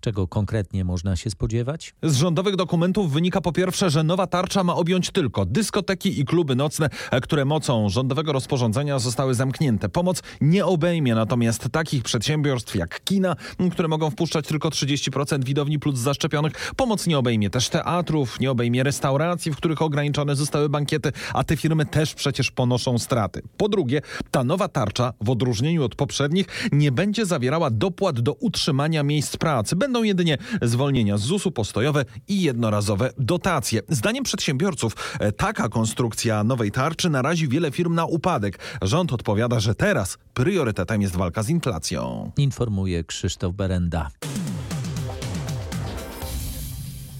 Czego 0.00 0.28
konkretnie 0.28 0.84
można 0.84 1.16
się 1.16 1.30
spodziewać? 1.30 1.94
Z 2.02 2.16
rządowych 2.16 2.56
dokumentów 2.56 3.12
wynika 3.12 3.40
po 3.40 3.52
pierwsze, 3.52 3.90
że 3.90 4.04
nowa 4.04 4.26
tarcza 4.26 4.64
ma 4.64 4.74
objąć 4.74 5.10
tylko 5.10 5.46
dyskoteki 5.46 6.20
i 6.20 6.24
kluby 6.24 6.56
nocne, 6.56 6.88
które 7.22 7.44
mocą 7.44 7.88
rządowego 7.88 8.32
rozporządzenia 8.32 8.98
zostały 8.98 9.34
zamknięte. 9.34 9.88
Pomoc 9.88 10.22
nie 10.40 10.66
obejmie 10.66 11.14
natomiast 11.14 11.68
takich 11.72 12.02
przedsiębiorstw 12.02 12.74
jak 12.74 13.04
kina, 13.04 13.36
które 13.72 13.88
mogą 13.88 14.10
wpuszczać 14.10 14.46
tylko 14.46 14.68
30% 14.68 15.44
widowni 15.44 15.78
plus 15.78 15.98
zaszczepionych. 15.98 16.72
Pomoc 16.76 17.06
nie 17.06 17.18
obejmie 17.18 17.50
też 17.50 17.68
teatrów, 17.68 18.40
nie 18.40 18.50
obejmie 18.50 18.82
restauracji, 18.82 19.52
w 19.52 19.56
których 19.56 19.82
ograniczone 19.82 20.36
zostały 20.36 20.68
bankiety, 20.68 21.12
a 21.34 21.44
te 21.44 21.56
firmy 21.56 21.86
też 21.86 22.14
przecież 22.14 22.50
ponoszą 22.50 22.98
straty. 22.98 23.42
Po 23.56 23.68
drugie, 23.68 24.02
ta 24.30 24.44
nowa 24.44 24.68
tarcza, 24.68 25.12
w 25.20 25.30
odróżnieniu 25.30 25.84
od 25.84 25.94
poprzednich, 25.94 26.46
nie 26.72 26.92
będzie 26.92 27.26
zawierała 27.26 27.70
dopłat 27.70 28.20
do 28.20 28.32
utrzymania 28.32 29.02
miejsc 29.02 29.36
pracy. 29.36 29.76
Będą 29.86 30.02
jedynie 30.02 30.38
zwolnienia 30.62 31.18
z 31.18 31.20
ZUS-u 31.20 31.50
postojowe 31.50 32.04
i 32.28 32.42
jednorazowe 32.42 33.10
dotacje. 33.18 33.80
Zdaniem 33.88 34.24
przedsiębiorców 34.24 35.16
e, 35.20 35.32
taka 35.32 35.68
konstrukcja 35.68 36.44
nowej 36.44 36.70
tarczy 36.72 37.10
narazi 37.10 37.48
wiele 37.48 37.70
firm 37.70 37.94
na 37.94 38.04
upadek. 38.04 38.58
Rząd 38.82 39.12
odpowiada, 39.12 39.60
że 39.60 39.74
teraz 39.74 40.18
priorytetem 40.34 41.02
jest 41.02 41.16
walka 41.16 41.42
z 41.42 41.48
inflacją. 41.48 42.32
Informuje 42.36 43.04
Krzysztof 43.04 43.54
Berenda. 43.54 44.10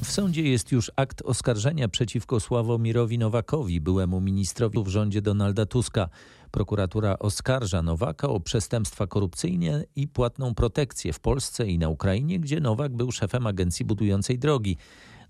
W 0.04 0.10
sądzie 0.12 0.42
jest 0.42 0.72
już 0.72 0.90
akt 0.96 1.22
oskarżenia 1.22 1.88
przeciwko 1.88 2.40
Sławomirowi 2.40 3.18
Nowakowi, 3.18 3.80
byłemu 3.80 4.20
ministrowi 4.20 4.84
w 4.84 4.88
rządzie 4.88 5.22
Donalda 5.22 5.66
Tuska. 5.66 6.08
Prokuratura 6.50 7.18
oskarża 7.18 7.82
Nowaka 7.82 8.28
o 8.28 8.40
przestępstwa 8.40 9.06
korupcyjne 9.06 9.84
i 9.96 10.08
płatną 10.08 10.54
protekcję 10.54 11.12
w 11.12 11.20
Polsce 11.20 11.66
i 11.66 11.78
na 11.78 11.88
Ukrainie, 11.88 12.40
gdzie 12.40 12.60
Nowak 12.60 12.96
był 12.96 13.12
szefem 13.12 13.46
agencji 13.46 13.84
budującej 13.84 14.38
drogi. 14.38 14.76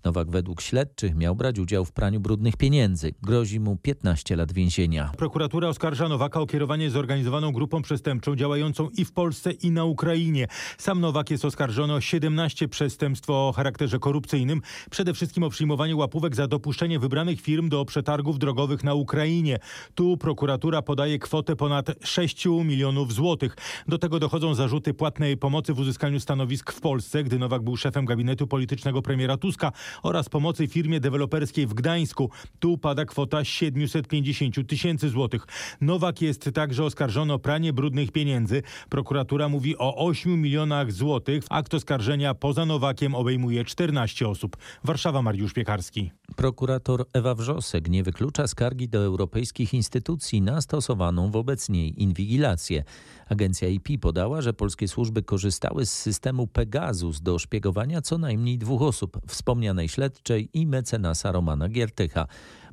Nowak 0.03 0.31
według 0.31 0.61
śledczych 0.61 1.15
miał 1.15 1.35
brać 1.35 1.59
udział 1.59 1.85
w 1.85 1.91
praniu 1.91 2.19
brudnych 2.19 2.57
pieniędzy. 2.57 3.13
Grozi 3.21 3.59
mu 3.59 3.77
15 3.77 4.35
lat 4.35 4.51
więzienia. 4.51 5.11
Prokuratura 5.17 5.67
oskarża 5.67 6.09
Nowaka 6.09 6.39
o 6.39 6.45
kierowanie 6.45 6.89
zorganizowaną 6.89 7.51
grupą 7.51 7.81
przestępczą 7.81 8.35
działającą 8.35 8.89
i 8.89 9.05
w 9.05 9.11
Polsce 9.11 9.51
i 9.51 9.71
na 9.71 9.85
Ukrainie. 9.85 10.47
Sam 10.77 11.01
Nowak 11.01 11.31
jest 11.31 11.45
oskarżony 11.45 11.93
o 11.93 12.01
17 12.01 12.67
przestępstw 12.67 13.29
o 13.29 13.53
charakterze 13.55 13.99
korupcyjnym. 13.99 14.61
Przede 14.91 15.13
wszystkim 15.13 15.43
o 15.43 15.49
przyjmowanie 15.49 15.95
łapówek 15.95 16.35
za 16.35 16.47
dopuszczenie 16.47 16.99
wybranych 16.99 17.41
firm 17.41 17.69
do 17.69 17.85
przetargów 17.85 18.39
drogowych 18.39 18.83
na 18.83 18.93
Ukrainie. 18.93 19.59
Tu 19.95 20.17
prokuratura 20.17 20.81
podaje 20.81 21.19
kwotę 21.19 21.55
ponad 21.55 21.87
6 22.03 22.45
milionów 22.45 23.13
złotych. 23.13 23.55
Do 23.87 23.97
tego 23.97 24.19
dochodzą 24.19 24.55
zarzuty 24.55 24.93
płatnej 24.93 25.37
pomocy 25.37 25.73
w 25.73 25.79
uzyskaniu 25.79 26.19
stanowisk 26.19 26.71
w 26.71 26.81
Polsce, 26.81 27.23
gdy 27.23 27.39
Nowak 27.39 27.61
był 27.61 27.77
szefem 27.77 28.05
gabinetu 28.05 28.47
politycznego 28.47 29.01
premiera 29.01 29.37
Tuska 29.37 29.71
oraz 30.03 30.29
pomocy 30.29 30.67
firmie 30.67 30.99
deweloperskiej 30.99 31.67
w 31.67 31.73
Gdańsku. 31.73 32.29
Tu 32.59 32.77
pada 32.77 33.05
kwota 33.05 33.43
750 33.43 34.67
tysięcy 34.67 35.09
złotych. 35.09 35.47
Nowak 35.81 36.21
jest 36.21 36.49
także 36.53 36.83
oskarżony 36.83 37.33
o 37.33 37.39
pranie 37.39 37.73
brudnych 37.73 38.11
pieniędzy. 38.11 38.63
Prokuratura 38.89 39.49
mówi 39.49 39.77
o 39.77 40.07
8 40.07 40.41
milionach 40.41 40.91
złotych. 40.91 41.43
Akt 41.49 41.73
oskarżenia 41.73 42.33
poza 42.33 42.65
Nowakiem 42.65 43.15
obejmuje 43.15 43.65
14 43.65 44.27
osób. 44.27 44.57
Warszawa 44.83 45.21
Mariusz 45.21 45.53
Piekarski. 45.53 46.11
Prokurator 46.35 47.05
Ewa 47.13 47.35
Wrzosek 47.35 47.89
nie 47.89 48.03
wyklucza 48.03 48.47
skargi 48.47 48.89
do 48.89 48.99
europejskich 48.99 49.73
instytucji 49.73 50.41
na 50.41 50.61
stosowaną 50.61 51.31
wobec 51.31 51.69
niej 51.69 52.03
inwigilację. 52.03 52.83
Agencja 53.29 53.67
IP 53.67 53.87
podała, 54.01 54.41
że 54.41 54.53
polskie 54.53 54.87
służby 54.87 55.23
korzystały 55.23 55.85
z 55.85 55.91
systemu 55.91 56.47
Pegasus 56.47 57.21
do 57.21 57.39
szpiegowania 57.39 58.01
co 58.01 58.17
najmniej 58.17 58.57
dwóch 58.57 58.81
osób, 58.81 59.17
wspomnianej 59.27 59.89
śledczej 59.89 60.49
i 60.53 60.67
mecenasa 60.67 61.31
Romana 61.31 61.69
Giertycha. 61.69 62.27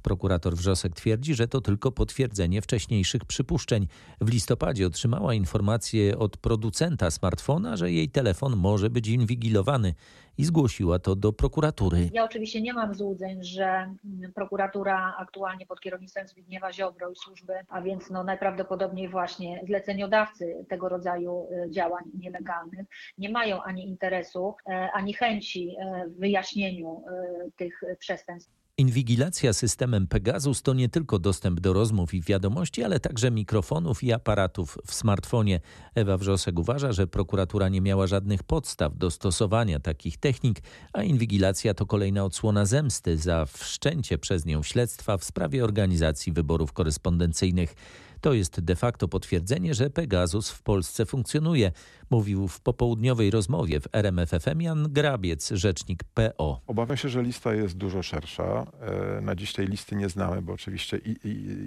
Prokurator 0.04 0.54
Wrzosek 0.54 0.94
twierdzi, 0.94 1.34
że 1.34 1.48
to 1.48 1.60
tylko 1.60 1.92
potwierdzenie 1.92 2.62
wcześniejszych 2.62 3.24
przypuszczeń. 3.24 3.86
W 4.20 4.32
listopadzie 4.32 4.86
otrzymała 4.86 5.34
informację 5.34 6.18
od 6.18 6.36
producenta 6.36 7.10
smartfona, 7.10 7.76
że 7.76 7.92
jej 7.92 8.08
telefon 8.08 8.56
może 8.56 8.90
być 8.90 9.08
inwigilowany 9.08 9.94
i 10.38 10.44
zgłosiła 10.44 10.98
to 10.98 11.16
do 11.16 11.32
prokuratury. 11.32 12.10
Ja 12.12 12.24
oczywiście 12.24 12.60
nie 12.60 12.74
mam 12.74 12.94
złudzeń, 12.94 13.44
że 13.44 13.64
mm, 13.64 14.32
prokuratura 14.34 15.14
aktualnie 15.18 15.66
pod 15.66 15.80
kierownictwem 15.80 16.28
Zbigniewa 16.28 16.72
Ziobro 16.72 17.10
i 17.10 17.16
służby, 17.16 17.52
a 17.68 17.82
więc 17.82 18.10
no 18.10 18.24
najprawdopodobniej 18.24 19.08
właśnie 19.08 19.60
zleceniodawcy 19.66 20.64
tego 20.68 20.88
rodzaju 20.88 21.46
y, 21.66 21.70
działań 21.70 22.04
nielegalnych, 22.18 22.86
nie 23.18 23.28
mają 23.28 23.62
ani 23.62 23.88
interesu, 23.88 24.54
e, 24.66 24.88
ani 24.92 25.14
chęci 25.14 25.76
e, 25.78 26.08
w 26.08 26.18
wyjaśnieniu 26.18 27.04
e, 27.08 27.50
tych 27.56 27.80
przestępstw. 27.98 28.63
Inwigilacja 28.78 29.52
systemem 29.52 30.06
Pegasus 30.06 30.62
to 30.62 30.74
nie 30.74 30.88
tylko 30.88 31.18
dostęp 31.18 31.60
do 31.60 31.72
rozmów 31.72 32.14
i 32.14 32.22
wiadomości, 32.22 32.84
ale 32.84 33.00
także 33.00 33.30
mikrofonów 33.30 34.02
i 34.02 34.12
aparatów 34.12 34.78
w 34.86 34.94
smartfonie. 34.94 35.60
Ewa 35.94 36.18
Wrzosek 36.18 36.58
uważa, 36.58 36.92
że 36.92 37.06
prokuratura 37.06 37.68
nie 37.68 37.80
miała 37.80 38.06
żadnych 38.06 38.42
podstaw 38.42 38.96
do 38.96 39.10
stosowania 39.10 39.80
takich 39.80 40.16
technik, 40.16 40.62
a 40.92 41.02
inwigilacja 41.02 41.74
to 41.74 41.86
kolejna 41.86 42.24
odsłona 42.24 42.66
zemsty 42.66 43.16
za 43.16 43.46
wszczęcie 43.46 44.18
przez 44.18 44.46
nią 44.46 44.62
śledztwa 44.62 45.18
w 45.18 45.24
sprawie 45.24 45.64
organizacji 45.64 46.32
wyborów 46.32 46.72
korespondencyjnych. 46.72 47.74
To 48.20 48.32
jest 48.32 48.60
de 48.60 48.76
facto 48.76 49.08
potwierdzenie, 49.08 49.74
że 49.74 49.90
Pegasus 49.90 50.50
w 50.50 50.62
Polsce 50.62 51.06
funkcjonuje, 51.06 51.72
mówił 52.10 52.48
w 52.48 52.60
popołudniowej 52.60 53.30
rozmowie 53.30 53.80
w 53.80 53.88
RMFFM 53.92 54.60
Jan 54.60 54.92
Grabiec, 54.92 55.50
rzecznik 55.50 56.04
PO. 56.04 56.60
Obawiam 56.66 56.96
się, 56.96 57.08
że 57.08 57.22
lista 57.22 57.54
jest 57.54 57.76
dużo 57.76 58.02
szersza. 58.02 58.66
E, 58.80 59.20
na 59.20 59.34
dziś 59.34 59.52
tej 59.52 59.66
listy 59.66 59.96
nie 59.96 60.08
znamy, 60.08 60.42
bo 60.42 60.52
oczywiście 60.52 61.00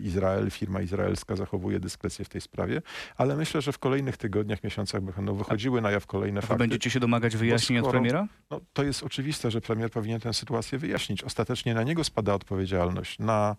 Izrael, 0.04 0.52
firma 0.52 0.82
izraelska 0.82 1.36
zachowuje 1.36 1.80
dyskrecję 1.80 2.26
w 2.26 2.30
tej 2.30 2.42
sprawie, 2.42 2.82
ale 3.18 3.36
myślę, 3.36 3.62
że 3.62 3.72
w 3.72 3.80
kolejnych 3.80 4.18
tygodniach, 4.18 4.64
miesiącach 4.64 5.02
będą 5.02 5.36
wychodziły 5.36 5.82
na 5.82 5.92
jaw 5.92 6.06
kolejne 6.06 6.42
fakty. 6.42 6.58
Będziecie 6.58 6.90
się 6.90 7.00
domagać 7.00 7.38
wyjaśnień 7.38 7.80
skoro, 7.80 7.88
od 7.88 7.92
premiera? 7.92 8.28
No, 8.52 8.62
to 8.74 8.84
jest 8.84 9.04
oczywiste, 9.04 9.52
że 9.52 9.62
premier 9.62 9.92
powinien 9.92 10.20
tę 10.20 10.34
sytuację 10.34 10.80
wyjaśnić. 10.80 11.24
Ostatecznie 11.24 11.74
na 11.74 11.84
niego 11.84 12.04
spada 12.04 12.34
odpowiedzialność, 12.34 13.20
na 13.20 13.56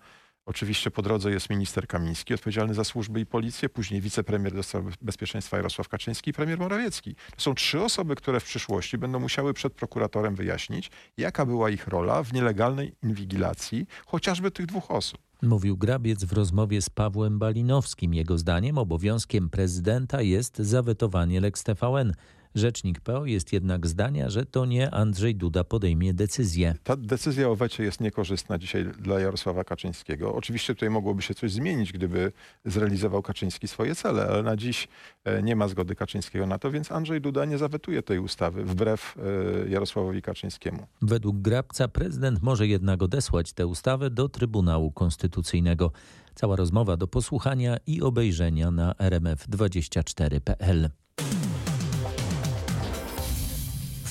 Oczywiście 0.49 0.91
po 0.91 1.03
drodze 1.03 1.31
jest 1.31 1.51
minister 1.51 1.87
Kamiński, 1.87 2.35
odpowiedzialny 2.35 2.75
za 2.75 2.85
służby 2.85 3.21
i 3.21 3.27
policję, 3.27 3.69
później 3.69 4.01
wicepremier 4.01 4.55
do 4.55 4.63
spraw 4.63 4.85
bezpieczeństwa 5.03 5.57
Jarosław 5.57 5.89
Kaczyński 5.89 6.31
i 6.31 6.33
premier 6.33 6.59
Morawiecki. 6.59 7.15
To 7.15 7.41
są 7.43 7.55
trzy 7.55 7.83
osoby, 7.83 8.15
które 8.15 8.41
w 8.41 8.45
przyszłości 8.45 8.99
będą 8.99 9.21
musiały 9.21 9.55
przed 9.55 9.73
prokuratorem 9.73 10.35
wyjaśnić, 10.35 10.91
jaka 11.17 11.47
była 11.47 11.71
ich 11.71 11.87
rola 11.87 12.23
w 12.23 12.33
nielegalnej 12.33 12.95
inwigilacji 13.03 13.87
chociażby 14.07 14.51
tych 14.51 14.67
dwóch 14.67 14.91
osób. 14.91 15.21
Mówił 15.43 15.77
Grabiec 15.77 16.25
w 16.25 16.33
rozmowie 16.33 16.83
z 16.83 16.91
Pawłem 16.91 17.39
Balinowskim. 17.39 18.15
Jego 18.15 18.39
zdaniem 18.39 18.79
obowiązkiem 18.79 19.51
prezydenta 19.51 20.23
jest 20.23 20.59
zawetowanie 20.59 21.41
Lex 21.41 21.65
TVN. 21.65 22.13
Rzecznik 22.55 23.01
PO 23.01 23.27
jest 23.27 23.53
jednak 23.53 23.87
zdania, 23.87 24.31
że 24.31 24.47
to 24.47 24.67
nie 24.67 24.91
Andrzej 24.91 25.35
Duda 25.35 25.65
podejmie 25.65 26.15
decyzję. 26.15 26.75
Ta 26.85 26.97
decyzja 26.97 27.49
o 27.49 27.57
wecie 27.57 27.85
jest 27.85 28.01
niekorzystna 28.01 28.59
dzisiaj 28.59 28.85
dla 28.99 29.21
Jarosława 29.21 29.65
Kaczyńskiego. 29.65 30.35
Oczywiście 30.35 30.75
tutaj 30.75 30.91
mogłoby 30.91 31.23
się 31.23 31.35
coś 31.35 31.53
zmienić, 31.53 31.93
gdyby 31.93 32.33
zrealizował 32.65 33.23
Kaczyński 33.23 33.69
swoje 33.69 33.95
cele, 33.95 34.27
ale 34.27 34.43
na 34.43 34.57
dziś 34.57 34.89
e, 35.25 35.43
nie 35.43 35.57
ma 35.57 35.69
zgody 35.69 35.95
Kaczyńskiego 35.95 36.47
na 36.47 36.59
to, 36.59 36.71
więc 36.71 36.93
Andrzej 36.93 37.21
Duda 37.21 37.45
nie 37.45 37.59
zawetuje 37.59 38.03
tej 38.03 38.19
ustawy 38.19 38.65
wbrew 38.65 39.17
e, 39.67 39.69
Jarosławowi 39.69 40.23
Kaczyńskiemu. 40.23 40.87
Według 41.03 41.37
Grabca 41.37 41.89
prezydent 41.89 42.43
może 42.43 42.67
jednak 42.67 43.03
odesłać 43.03 43.53
tę 43.53 43.67
ustawę 43.67 44.11
do 44.11 44.29
Trybunału 44.29 44.93
Konstytucyjnego. 44.93 45.93
Cała 46.35 46.57
rozmowa 46.57 46.97
do 46.97 47.07
posłuchania 47.07 47.77
i 47.87 48.03
obejrzenia 48.03 48.71
na 48.71 48.93
rmf24.pl. 48.93 50.91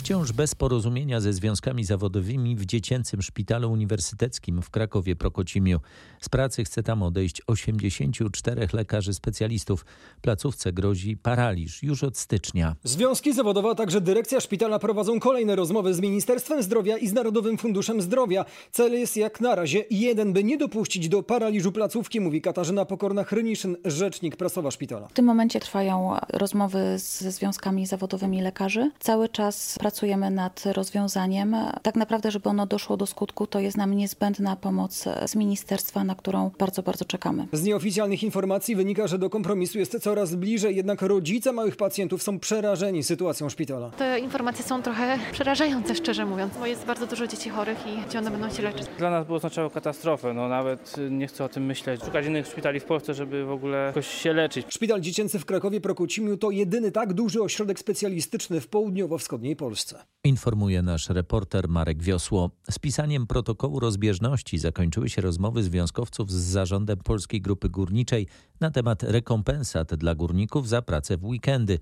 wciąż 0.07 0.31
bez 0.31 0.55
porozumienia 0.55 1.19
ze 1.19 1.33
związkami 1.33 1.83
zawodowymi 1.83 2.55
w 2.55 2.65
dziecięcym 2.65 3.21
szpitalu 3.21 3.71
uniwersyteckim 3.71 4.61
w 4.61 4.69
Krakowie 4.69 5.15
Prokocimiu. 5.15 5.79
Z 6.21 6.29
pracy 6.29 6.63
chce 6.63 6.83
tam 6.83 7.03
odejść 7.03 7.41
84 7.47 8.67
lekarzy 8.73 9.13
specjalistów. 9.13 9.85
Placówce 10.21 10.73
grozi 10.73 11.17
paraliż 11.17 11.83
już 11.83 12.03
od 12.03 12.17
stycznia. 12.17 12.75
Związki 12.83 13.33
zawodowe, 13.33 13.69
a 13.69 13.75
także 13.75 14.01
dyrekcja 14.01 14.39
szpitala 14.39 14.79
prowadzą 14.79 15.19
kolejne 15.19 15.55
rozmowy 15.55 15.93
z 15.93 15.99
Ministerstwem 15.99 16.63
Zdrowia 16.63 16.97
i 16.97 17.07
z 17.07 17.13
Narodowym 17.13 17.57
Funduszem 17.57 18.01
Zdrowia. 18.01 18.45
Cel 18.71 18.93
jest 18.93 19.17
jak 19.17 19.41
na 19.41 19.55
razie 19.55 19.83
jeden, 19.89 20.33
by 20.33 20.43
nie 20.43 20.57
dopuścić 20.57 21.09
do 21.09 21.23
paraliżu 21.23 21.71
placówki, 21.71 22.21
mówi 22.21 22.41
Katarzyna 22.41 22.85
Pokorna-Chryniszyn, 22.85 23.75
rzecznik 23.85 24.35
prasowa 24.35 24.71
szpitala. 24.71 25.07
W 25.07 25.13
tym 25.13 25.25
momencie 25.25 25.59
trwają 25.59 26.15
rozmowy 26.29 26.79
ze 26.97 27.31
związkami 27.31 27.85
zawodowymi 27.85 28.41
lekarzy. 28.41 28.91
Cały 28.99 29.29
czas 29.29 29.75
pracujemy 29.79 29.96
pracujemy 29.97 30.31
nad 30.31 30.63
rozwiązaniem. 30.65 31.55
Tak 31.81 31.95
naprawdę, 31.95 32.31
żeby 32.31 32.49
ono 32.49 32.65
doszło 32.65 32.97
do 32.97 33.05
skutku, 33.05 33.47
to 33.47 33.59
jest 33.59 33.77
nam 33.77 33.93
niezbędna 33.93 34.55
pomoc 34.55 35.05
z 35.25 35.35
ministerstwa, 35.35 36.03
na 36.03 36.15
którą 36.15 36.51
bardzo, 36.59 36.83
bardzo 36.83 37.05
czekamy. 37.05 37.47
Z 37.53 37.63
nieoficjalnych 37.63 38.23
informacji 38.23 38.75
wynika, 38.75 39.07
że 39.07 39.17
do 39.17 39.29
kompromisu 39.29 39.79
jest 39.79 39.99
coraz 39.99 40.35
bliżej, 40.35 40.75
jednak 40.75 41.01
rodzice 41.01 41.51
małych 41.51 41.75
pacjentów 41.75 42.23
są 42.23 42.39
przerażeni 42.39 43.03
sytuacją 43.03 43.49
szpitala. 43.49 43.89
Te 43.89 44.19
informacje 44.19 44.65
są 44.65 44.81
trochę 44.81 45.19
przerażające, 45.31 45.95
szczerze 45.95 46.25
mówiąc, 46.25 46.53
bo 46.59 46.65
jest 46.65 46.85
bardzo 46.85 47.07
dużo 47.07 47.27
dzieci 47.27 47.49
chorych 47.49 47.77
i 47.87 48.09
gdzie 48.09 48.19
one 48.19 48.31
będą 48.31 48.49
się 48.49 48.63
leczyć. 48.63 48.87
Dla 48.97 49.11
nas 49.11 49.25
było 49.25 49.37
oznaczało 49.37 49.69
katastrofę, 49.69 50.33
no 50.33 50.47
nawet 50.47 50.95
nie 51.09 51.27
chcę 51.27 51.43
o 51.43 51.49
tym 51.49 51.65
myśleć. 51.65 52.03
Szukać 52.03 52.25
innych 52.25 52.47
szpitali 52.47 52.79
w 52.79 52.85
Polsce, 52.85 53.13
żeby 53.13 53.45
w 53.45 53.51
ogóle 53.51 53.77
jakoś 53.77 54.07
się 54.07 54.33
leczyć. 54.33 54.65
Szpital 54.69 55.01
dziecięcy 55.01 55.39
w 55.39 55.45
Krakowie 55.45 55.81
Prokocimiu 55.81 56.37
to 56.37 56.51
jedyny 56.51 56.91
tak 56.91 57.13
duży 57.13 57.41
ośrodek 57.41 57.79
specjalistyczny 57.79 58.61
w 58.61 58.67
południowo-wschodniej 58.67 59.55
Polsce. 59.55 59.86
Polsce. 59.93 60.07
Informuje 60.23 60.81
nasz 60.81 61.09
reporter 61.09 61.69
Marek 61.69 62.03
Wiosło. 62.03 62.51
Z 62.71 62.79
pisaniem 62.79 63.27
protokołu 63.27 63.79
rozbieżności 63.79 64.57
zakończyły 64.57 65.09
się 65.09 65.21
rozmowy 65.21 65.63
związkowców 65.63 66.31
z 66.31 66.35
zarządem 66.35 66.97
Polskiej 66.97 67.41
Grupy 67.41 67.69
Górniczej 67.69 68.27
na 68.59 68.71
temat 68.71 69.03
rekompensat 69.03 69.95
dla 69.95 70.15
górników 70.15 70.67
za 70.67 70.81
pracę 70.81 71.17
w 71.17 71.25
weekendy. 71.25 71.79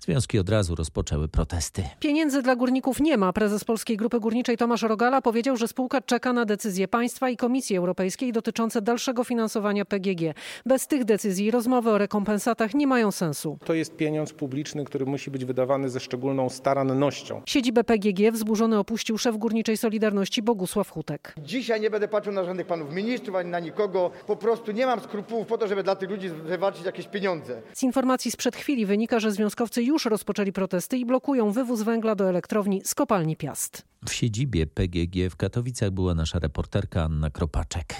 Związki 0.00 0.38
od 0.38 0.48
razu 0.48 0.74
rozpoczęły 0.74 1.28
protesty. 1.28 1.82
Pieniędzy 2.00 2.42
dla 2.42 2.56
górników 2.56 3.00
nie 3.00 3.16
ma. 3.16 3.32
Prezes 3.32 3.64
Polskiej 3.64 3.96
Grupy 3.96 4.20
Górniczej 4.20 4.56
Tomasz 4.56 4.82
Rogala 4.82 5.22
powiedział, 5.22 5.56
że 5.56 5.68
spółka 5.68 6.00
czeka 6.00 6.32
na 6.32 6.44
decyzję 6.44 6.88
państwa 6.88 7.30
i 7.30 7.36
Komisji 7.36 7.76
Europejskiej 7.76 8.32
dotyczące 8.32 8.82
dalszego 8.82 9.24
finansowania 9.24 9.84
PGG. 9.84 10.34
Bez 10.66 10.86
tych 10.86 11.04
decyzji 11.04 11.50
rozmowy 11.50 11.90
o 11.90 11.98
rekompensatach 11.98 12.74
nie 12.74 12.86
mają 12.86 13.12
sensu. 13.12 13.58
To 13.64 13.74
jest 13.74 13.96
pieniądz 13.96 14.32
publiczny, 14.32 14.84
który 14.84 15.06
musi 15.06 15.30
być 15.30 15.44
wydawany 15.44 15.90
ze 15.90 16.00
szczególną 16.00 16.48
starannością. 16.48 17.42
Siedzibę 17.46 17.84
PGG 17.84 18.32
wzburzony 18.32 18.78
opuścił 18.78 19.18
szef 19.18 19.36
Górniczej 19.36 19.76
Solidarności 19.76 20.42
Bogusław 20.42 20.90
Hutek. 20.90 21.34
Dzisiaj 21.38 21.80
nie 21.80 21.90
będę 21.90 22.08
patrzył 22.08 22.32
na 22.32 22.44
żadnych 22.44 22.66
panów 22.66 22.92
ministrów 22.92 23.36
ani 23.36 23.50
na 23.50 23.60
nikogo. 23.60 24.10
Po 24.26 24.36
prostu 24.36 24.72
nie 24.72 24.86
mam 24.86 25.00
skrupułów 25.00 25.46
po 25.46 25.58
to, 25.58 25.68
żeby 25.68 25.82
dla 25.82 25.96
tych 25.96 26.10
ludzi 26.10 26.28
wywalczyć 26.28 26.84
jakieś 26.84 27.08
pieniądze. 27.08 27.62
Z 27.72 27.82
informacji 27.82 28.30
sprzed 28.30 28.56
chwili 28.56 28.86
wynika, 28.86 29.20
że 29.20 29.32
związkowcy 29.32 29.82
już 29.88 30.04
rozpoczęli 30.04 30.52
protesty 30.52 30.98
i 30.98 31.06
blokują 31.06 31.52
wywóz 31.52 31.82
węgla 31.82 32.14
do 32.14 32.28
elektrowni 32.28 32.82
z 32.84 32.94
kopalni 32.94 33.36
Piast. 33.36 33.82
W 34.06 34.12
siedzibie 34.12 34.66
PGG 34.66 35.30
w 35.30 35.36
Katowicach 35.36 35.90
była 35.90 36.14
nasza 36.14 36.38
reporterka 36.38 37.02
Anna 37.02 37.30
Kropaczek. 37.30 37.94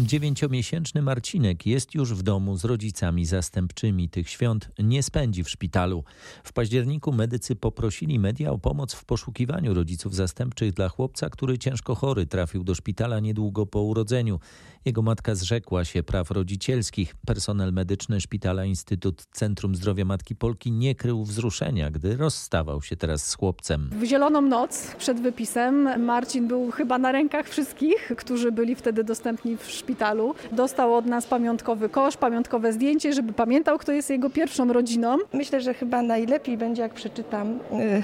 Dziewięciomiesięczny 0.00 1.02
Marcinek 1.02 1.66
jest 1.66 1.94
już 1.94 2.14
w 2.14 2.22
domu 2.22 2.56
z 2.56 2.64
rodzicami 2.64 3.26
zastępczymi. 3.26 4.08
Tych 4.08 4.30
świąt 4.30 4.68
nie 4.78 5.02
spędzi 5.02 5.44
w 5.44 5.50
szpitalu. 5.50 6.04
W 6.44 6.52
październiku 6.52 7.12
medycy 7.12 7.56
poprosili 7.56 8.18
media 8.18 8.50
o 8.50 8.58
pomoc 8.58 8.94
w 8.94 9.04
poszukiwaniu 9.04 9.74
rodziców 9.74 10.14
zastępczych 10.14 10.72
dla 10.72 10.88
chłopca, 10.88 11.30
który 11.30 11.58
ciężko 11.58 11.94
chory 11.94 12.26
trafił 12.26 12.64
do 12.64 12.74
szpitala 12.74 13.20
niedługo 13.20 13.66
po 13.66 13.82
urodzeniu. 13.82 14.40
Jego 14.84 15.02
matka 15.02 15.34
zrzekła 15.34 15.84
się 15.84 16.02
praw 16.02 16.30
rodzicielskich. 16.30 17.14
Personel 17.26 17.72
medyczny 17.72 18.20
szpitala 18.20 18.64
Instytut 18.64 19.26
Centrum 19.32 19.74
Zdrowia 19.74 20.04
Matki 20.04 20.36
Polki 20.36 20.72
nie 20.72 20.94
krył 20.94 21.24
wzruszenia, 21.24 21.90
gdy 21.90 22.16
rozstawał 22.16 22.82
się 22.82 22.96
teraz 22.96 23.26
z 23.26 23.34
chłopcem. 23.34 23.90
W 24.00 24.04
zieloną 24.04 24.40
noc 24.40 24.94
przed 24.98 25.20
wypisem 25.20 26.04
Marcin 26.04 26.48
był 26.48 26.70
chyba 26.70 26.98
na 26.98 27.12
rękach 27.12 27.48
wszystkich, 27.48 28.12
którzy 28.16 28.52
byli 28.52 28.74
wtedy 28.74 29.04
dostępni 29.04 29.56
w 29.56 29.70
szpitalu 29.70 29.83
szpitalu. 29.84 30.34
Dostał 30.52 30.94
od 30.94 31.06
nas 31.06 31.26
pamiątkowy 31.26 31.88
kosz, 31.88 32.16
pamiątkowe 32.16 32.72
zdjęcie, 32.72 33.12
żeby 33.12 33.32
pamiętał, 33.32 33.78
kto 33.78 33.92
jest 33.92 34.10
jego 34.10 34.30
pierwszą 34.30 34.72
rodziną. 34.72 35.18
Myślę, 35.32 35.60
że 35.60 35.74
chyba 35.74 36.02
najlepiej 36.02 36.56
będzie, 36.56 36.82
jak 36.82 36.94
przeczytam 36.94 37.60
y, 37.72 38.02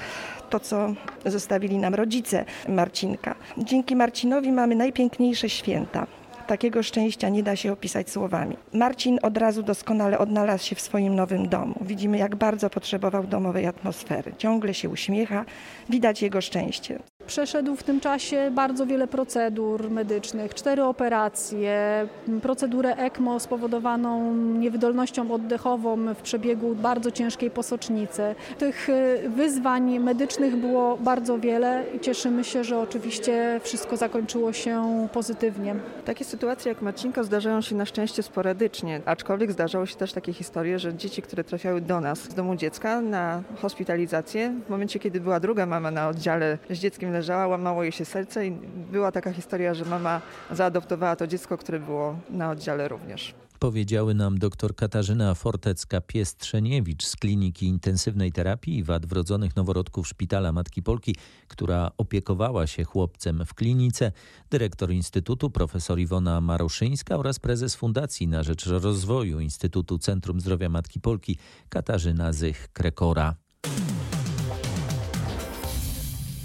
to, 0.49 0.59
co 0.59 0.93
zostawili 1.25 1.77
nam 1.77 1.95
rodzice 1.95 2.45
Marcinka. 2.69 3.35
Dzięki 3.57 3.95
Marcinowi 3.95 4.51
mamy 4.51 4.75
najpiękniejsze 4.75 5.49
święta. 5.49 6.07
Takiego 6.47 6.83
szczęścia 6.83 7.29
nie 7.29 7.43
da 7.43 7.55
się 7.55 7.71
opisać 7.71 8.09
słowami. 8.09 8.57
Marcin 8.73 9.19
od 9.21 9.37
razu 9.37 9.63
doskonale 9.63 10.19
odnalazł 10.19 10.65
się 10.65 10.75
w 10.75 10.81
swoim 10.81 11.15
nowym 11.15 11.49
domu. 11.49 11.75
Widzimy, 11.81 12.17
jak 12.17 12.35
bardzo 12.35 12.69
potrzebował 12.69 13.23
domowej 13.23 13.65
atmosfery. 13.65 14.33
Ciągle 14.37 14.73
się 14.73 14.89
uśmiecha, 14.89 15.45
widać 15.89 16.21
jego 16.21 16.41
szczęście. 16.41 16.99
Przeszedł 17.27 17.75
w 17.75 17.83
tym 17.83 17.99
czasie 17.99 18.51
bardzo 18.51 18.85
wiele 18.85 19.07
procedur 19.07 19.89
medycznych, 19.89 20.53
cztery 20.53 20.83
operacje, 20.83 22.07
procedurę 22.41 22.95
ECMO 22.95 23.39
spowodowaną 23.39 24.33
niewydolnością 24.35 25.31
oddechową 25.31 26.13
w 26.13 26.21
przebiegu 26.21 26.75
bardzo 26.75 27.11
ciężkiej 27.11 27.51
posocznicy. 27.51 28.35
Tych 28.57 28.89
y, 28.89 29.29
wyzwań 29.29 29.99
medycznych 29.99 30.55
było 30.55 30.97
bardzo 30.97 31.39
wiele 31.39 31.83
i 31.95 31.99
cieszymy 31.99 32.43
się, 32.43 32.63
że 32.63 32.79
oczywiście 32.79 33.59
wszystko 33.63 33.97
zakończyło 33.97 34.53
się 34.53 35.07
pozytywnie. 35.13 35.75
Takie 36.05 36.25
sytuacje 36.25 36.69
jak 36.69 36.81
Marcinka 36.81 37.23
zdarzają 37.23 37.61
się 37.61 37.75
na 37.75 37.85
szczęście 37.85 38.23
sporadycznie, 38.23 39.01
aczkolwiek 39.05 39.51
zdarzały 39.51 39.87
się 39.87 39.95
też 39.95 40.13
takie 40.13 40.33
historie, 40.33 40.79
że 40.79 40.93
dzieci, 40.93 41.21
które 41.21 41.43
trafiały 41.43 41.81
do 41.81 42.01
nas 42.01 42.19
z 42.19 42.33
domu 42.33 42.55
dziecka 42.55 43.01
na 43.01 43.43
hospitalizację, 43.61 44.53
w 44.67 44.69
momencie 44.69 44.99
kiedy 44.99 45.21
była 45.21 45.39
druga 45.39 45.65
mama 45.65 45.91
na 45.91 46.07
oddziale 46.07 46.57
z 46.69 46.79
dzieckiem 46.79 47.10
leżała, 47.11 47.47
łamało 47.47 47.83
jej 47.83 47.91
się 47.91 48.05
serce 48.05 48.47
i 48.47 48.51
była 48.91 49.11
taka 49.11 49.33
historia, 49.33 49.73
że 49.73 49.85
mama 49.85 50.21
zaadoptowała 50.51 51.15
to 51.15 51.27
dziecko, 51.27 51.57
które 51.57 51.79
było 51.79 52.15
na 52.29 52.51
oddziale 52.51 52.87
również 52.87 53.33
powiedziały 53.61 54.13
nam 54.13 54.37
dr 54.39 54.75
Katarzyna 54.75 55.33
Fortecka-Piestrzeniewicz 55.33 57.05
z 57.05 57.15
Kliniki 57.15 57.65
Intensywnej 57.65 58.31
Terapii 58.31 58.83
Wad 58.83 59.05
Wrodzonych 59.05 59.55
Noworodków 59.55 60.07
Szpitala 60.07 60.51
Matki 60.51 60.83
Polki, 60.83 61.15
która 61.47 61.91
opiekowała 61.97 62.67
się 62.67 62.83
chłopcem 62.83 63.45
w 63.45 63.53
klinice, 63.53 64.11
dyrektor 64.49 64.91
Instytutu 64.91 65.49
profesor 65.49 65.99
Iwona 65.99 66.41
Maruszyńska 66.41 67.17
oraz 67.17 67.39
prezes 67.39 67.75
Fundacji 67.75 68.27
na 68.27 68.43
Rzecz 68.43 68.65
Rozwoju 68.65 69.39
Instytutu 69.39 69.99
Centrum 69.99 70.41
Zdrowia 70.41 70.69
Matki 70.69 70.99
Polki 70.99 71.37
Katarzyna 71.69 72.31
Zych-Krekora. 72.31 73.33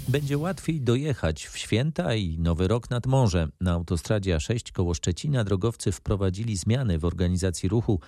Będzie 0.07 0.37
łatwiej 0.37 0.81
dojechać 0.81 1.47
w 1.47 1.57
święta 1.57 2.15
i 2.15 2.37
nowy 2.39 2.67
rok 2.67 2.89
nad 2.89 3.05
morze. 3.05 3.47
Na 3.61 3.71
autostradzie 3.71 4.35
A6 4.37 4.71
koło 4.71 4.93
Szczecina 4.93 5.43
drogowcy 5.43 5.91
wprowadzili 5.91 6.57
zmiany 6.57 6.99
w 6.99 7.05
organizacji 7.05 7.69
ruchu. 7.69 7.99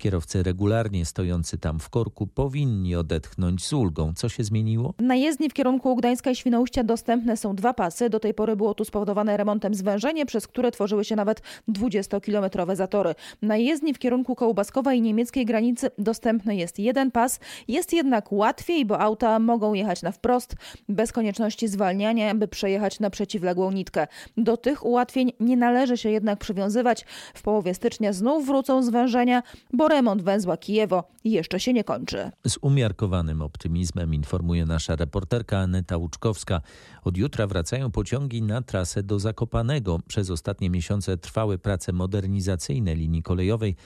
Kierowcy 0.00 0.42
regularnie 0.42 1.04
stojący 1.04 1.58
tam 1.58 1.78
w 1.78 1.90
korku 1.90 2.26
powinni 2.26 2.96
odetchnąć 2.96 3.64
z 3.64 3.72
ulgą. 3.72 4.12
Co 4.16 4.28
się 4.28 4.44
zmieniło? 4.44 4.94
Na 4.98 5.14
jezdni 5.14 5.50
w 5.50 5.54
kierunku 5.54 5.96
Gdańska 5.96 6.30
i 6.30 6.36
Świnoujścia 6.36 6.84
dostępne 6.84 7.36
są 7.36 7.56
dwa 7.56 7.74
pasy. 7.74 8.10
Do 8.10 8.20
tej 8.20 8.34
pory 8.34 8.56
było 8.56 8.74
tu 8.74 8.84
spowodowane 8.84 9.36
remontem 9.36 9.74
zwężenie, 9.74 10.26
przez 10.26 10.46
które 10.46 10.70
tworzyły 10.70 11.04
się 11.04 11.16
nawet 11.16 11.42
20-kilometrowe 11.68 12.76
zatory. 12.76 13.14
Na 13.42 13.56
jezdni 13.56 13.94
w 13.94 13.98
kierunku 13.98 14.34
Kołbaskowa 14.34 14.94
i 14.94 15.02
niemieckiej 15.02 15.44
granicy 15.44 15.90
dostępny 15.98 16.56
jest 16.56 16.78
jeden 16.78 17.10
pas. 17.10 17.40
Jest 17.68 17.92
jednak 17.92 18.32
łatwiej, 18.32 18.86
bo 18.86 19.00
auta 19.00 19.38
mogą 19.38 19.74
jechać 19.74 20.02
na 20.02 20.12
wprost, 20.12 20.56
bez 20.88 21.12
konieczności 21.12 21.68
zwalniania, 21.68 22.34
by 22.34 22.48
przejechać 22.48 23.00
na 23.00 23.10
przeciwległą 23.10 23.72
nitkę. 23.72 24.06
Do 24.36 24.56
tych 24.56 24.86
ułatwień 24.86 25.32
nie 25.40 25.56
należy 25.56 25.96
się 25.96 26.10
jednak 26.10 26.38
przywiązywać. 26.38 27.04
W 27.34 27.42
połowie 27.42 27.74
stycznia 27.74 28.12
znów 28.12 28.46
wrócą 28.46 28.82
zwężenia, 28.82 29.42
bo 29.72 29.85
remont 29.88 30.22
węzła 30.22 30.56
Kijewo 30.56 31.04
jeszcze 31.24 31.60
się 31.60 31.72
nie 31.72 31.84
kończy. 31.84 32.30
Z 32.46 32.58
umiarkowanym 32.60 33.42
optymizmem 33.42 34.14
informuje 34.14 34.66
nasza 34.66 34.96
reporterka 34.96 35.58
Aneta 35.58 35.96
Łuczkowska. 35.96 36.60
Od 37.04 37.16
jutra 37.16 37.46
wracają 37.46 37.90
pociągi 37.90 38.42
na 38.42 38.62
trasę 38.62 39.02
do 39.02 39.18
Zakopanego. 39.18 40.00
Przez 40.08 40.30
ostatnie 40.30 40.70
miesiące 40.70 41.16
trwały 41.16 41.58
prace 41.58 41.92
modernizacyjne 41.92 42.94
linii 42.94 43.22
kolejowej, 43.22 43.76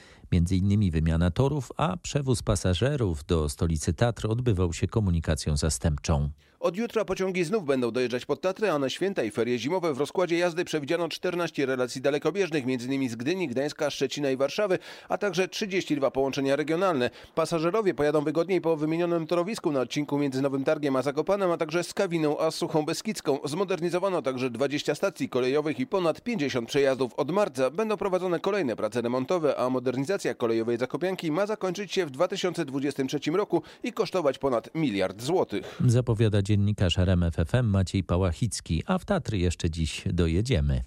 innymi 0.50 0.90
wymiana 0.90 1.30
torów, 1.30 1.72
a 1.76 1.96
przewóz 1.96 2.42
pasażerów 2.42 3.24
do 3.24 3.48
stolicy 3.48 3.92
Tatr 3.92 4.26
odbywał 4.26 4.72
się 4.72 4.86
komunikacją 4.86 5.56
zastępczą. 5.56 6.30
Od 6.60 6.76
jutra 6.76 7.04
pociągi 7.04 7.44
znów 7.44 7.64
będą 7.64 7.90
dojeżdżać 7.90 8.26
pod 8.26 8.40
Tatry, 8.40 8.70
a 8.70 8.78
na 8.78 8.90
święta 8.90 9.22
i 9.22 9.30
ferie 9.30 9.58
zimowe 9.58 9.94
w 9.94 9.98
rozkładzie 9.98 10.38
jazdy 10.38 10.64
przewidziano 10.64 11.08
14 11.08 11.66
relacji 11.66 12.00
dalekobieżnych, 12.00 12.64
m.in. 12.64 13.10
z 13.10 13.14
Gdyni, 13.16 13.48
Gdańska, 13.48 13.90
Szczecina 13.90 14.30
i 14.30 14.36
Warszawy, 14.36 14.78
a 15.08 15.18
także 15.18 15.48
32 15.48 16.10
połączenia 16.10 16.56
regionalne. 16.56 17.10
Pasażerowie 17.34 17.94
pojadą 17.94 18.24
wygodniej 18.24 18.60
po 18.60 18.76
wymienionym 18.76 19.26
torowisku 19.26 19.72
na 19.72 19.80
odcinku 19.80 20.18
między 20.18 20.42
Nowym 20.42 20.64
Targiem 20.64 20.96
a 20.96 21.02
Zakopanem, 21.02 21.50
a 21.50 21.56
także 21.56 21.84
z 21.84 21.94
Kawiną 21.94 22.38
a 22.38 22.50
Suchą 22.50 22.84
Beskidzką. 22.84 23.38
Zmodernizowano 23.44 24.22
także 24.22 24.50
20 24.50 24.94
stacji 24.94 25.28
kolejowych 25.28 25.80
i 25.80 25.86
ponad 25.86 26.20
50 26.20 26.68
przejazdów. 26.68 27.14
Od 27.14 27.30
marca 27.30 27.70
będą 27.70 27.96
prowadzone 27.96 28.40
kolejne 28.40 28.76
prace 28.76 29.02
remontowe, 29.02 29.56
a 29.58 29.70
modernizacja 29.70 30.34
kolejowej 30.34 30.78
Zakopianki 30.78 31.32
ma 31.32 31.46
zakończyć 31.46 31.92
się 31.92 32.06
w 32.06 32.10
2023 32.10 33.30
roku 33.30 33.62
i 33.82 33.92
kosztować 33.92 34.38
ponad 34.38 34.74
miliard 34.74 35.22
złotych. 35.22 35.76
Zapowiada 35.86 36.42
dziennikarz 36.50 36.98
RMFFM 36.98 37.66
Maciej 37.66 38.04
Pałachicki, 38.04 38.82
a 38.86 38.98
w 38.98 39.04
Tatry 39.04 39.38
jeszcze 39.38 39.70
dziś 39.70 40.04
dojedziemy. 40.12 40.84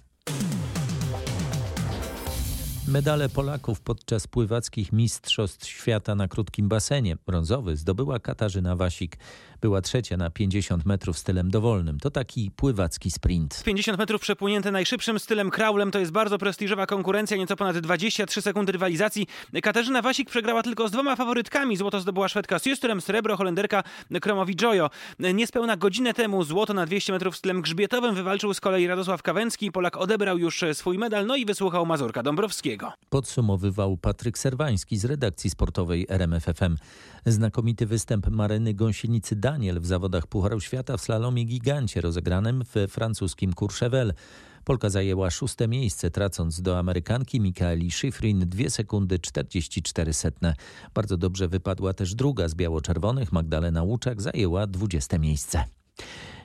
Medale 2.88 3.28
Polaków 3.28 3.80
podczas 3.80 4.26
pływackich 4.26 4.92
Mistrzostw 4.92 5.66
Świata 5.68 6.14
na 6.14 6.28
krótkim 6.28 6.68
basenie. 6.68 7.16
Brązowy 7.26 7.76
zdobyła 7.76 8.18
Katarzyna 8.18 8.76
Wasik. 8.76 9.16
Była 9.60 9.80
trzecia 9.80 10.16
na 10.16 10.30
50 10.30 10.86
metrów 10.86 11.18
stylem 11.18 11.50
dowolnym. 11.50 12.00
To 12.00 12.10
taki 12.10 12.50
pływacki 12.50 13.10
sprint. 13.10 13.62
50 13.64 13.98
metrów 13.98 14.20
przepłynięte 14.20 14.70
najszybszym 14.70 15.18
stylem 15.18 15.50
kraulem 15.50 15.90
to 15.90 15.98
jest 15.98 16.12
bardzo 16.12 16.38
prestiżowa 16.38 16.86
konkurencja, 16.86 17.36
nieco 17.36 17.56
ponad 17.56 17.78
23 17.78 18.42
sekundy 18.42 18.72
rywalizacji. 18.72 19.26
Katarzyna 19.62 20.02
Wasik 20.02 20.30
przegrała 20.30 20.62
tylko 20.62 20.88
z 20.88 20.90
dwoma 20.90 21.16
faworytkami. 21.16 21.76
Złoto 21.76 22.00
zdobyła 22.00 22.28
Szwedka 22.28 22.58
z 22.58 22.66
Justrem, 22.66 23.00
srebro 23.00 23.36
Holenderka 23.36 23.82
Kromowi 24.20 24.56
Jojo. 24.62 24.90
Niespełna 25.18 25.76
godzinę 25.76 26.14
temu 26.14 26.44
złoto 26.44 26.74
na 26.74 26.86
200 26.86 27.12
metrów 27.12 27.36
stylem 27.36 27.62
grzbietowym 27.62 28.14
wywalczył 28.14 28.54
z 28.54 28.60
kolei 28.60 28.86
Radosław 28.86 29.22
Kawęcki. 29.22 29.72
Polak 29.72 29.96
odebrał 29.96 30.38
już 30.38 30.64
swój 30.72 30.98
medal, 30.98 31.26
no 31.26 31.36
i 31.36 31.44
wysłuchał 31.44 31.86
Mazurka 31.86 32.22
Dąbrowskiego. 32.22 32.92
Podsumowywał 33.10 33.96
Patryk 33.96 34.38
Serwański 34.38 34.96
z 34.96 35.04
redakcji 35.04 35.50
sportowej 35.50 36.06
RMFFM. 36.08 36.76
Znakomity 37.26 37.86
występ 37.86 38.28
Maryny 38.28 38.74
Gąsienicy 38.74 39.36
Daniel 39.54 39.80
w 39.80 39.86
zawodach 39.86 40.26
Pucharu 40.26 40.60
Świata 40.60 40.96
w 40.96 41.00
slalomie 41.00 41.44
gigancie 41.44 42.00
rozegranym 42.00 42.64
w 42.64 42.90
francuskim 42.90 43.52
Courchevel. 43.52 44.14
Polka 44.64 44.90
zajęła 44.90 45.30
szóste 45.30 45.68
miejsce, 45.68 46.10
tracąc 46.10 46.62
do 46.62 46.78
Amerykanki 46.78 47.40
Mikaeli 47.40 47.90
Schifrin 47.90 48.48
2 48.48 48.70
sekundy 48.70 49.18
44 49.18 50.12
setne. 50.12 50.54
Bardzo 50.94 51.16
dobrze 51.16 51.48
wypadła 51.48 51.92
też 51.92 52.14
druga 52.14 52.48
z 52.48 52.54
biało-czerwonych, 52.54 53.32
Magdalena 53.32 53.82
Łuczak 53.82 54.22
zajęła 54.22 54.66
20 54.66 55.18
miejsce. 55.18 55.64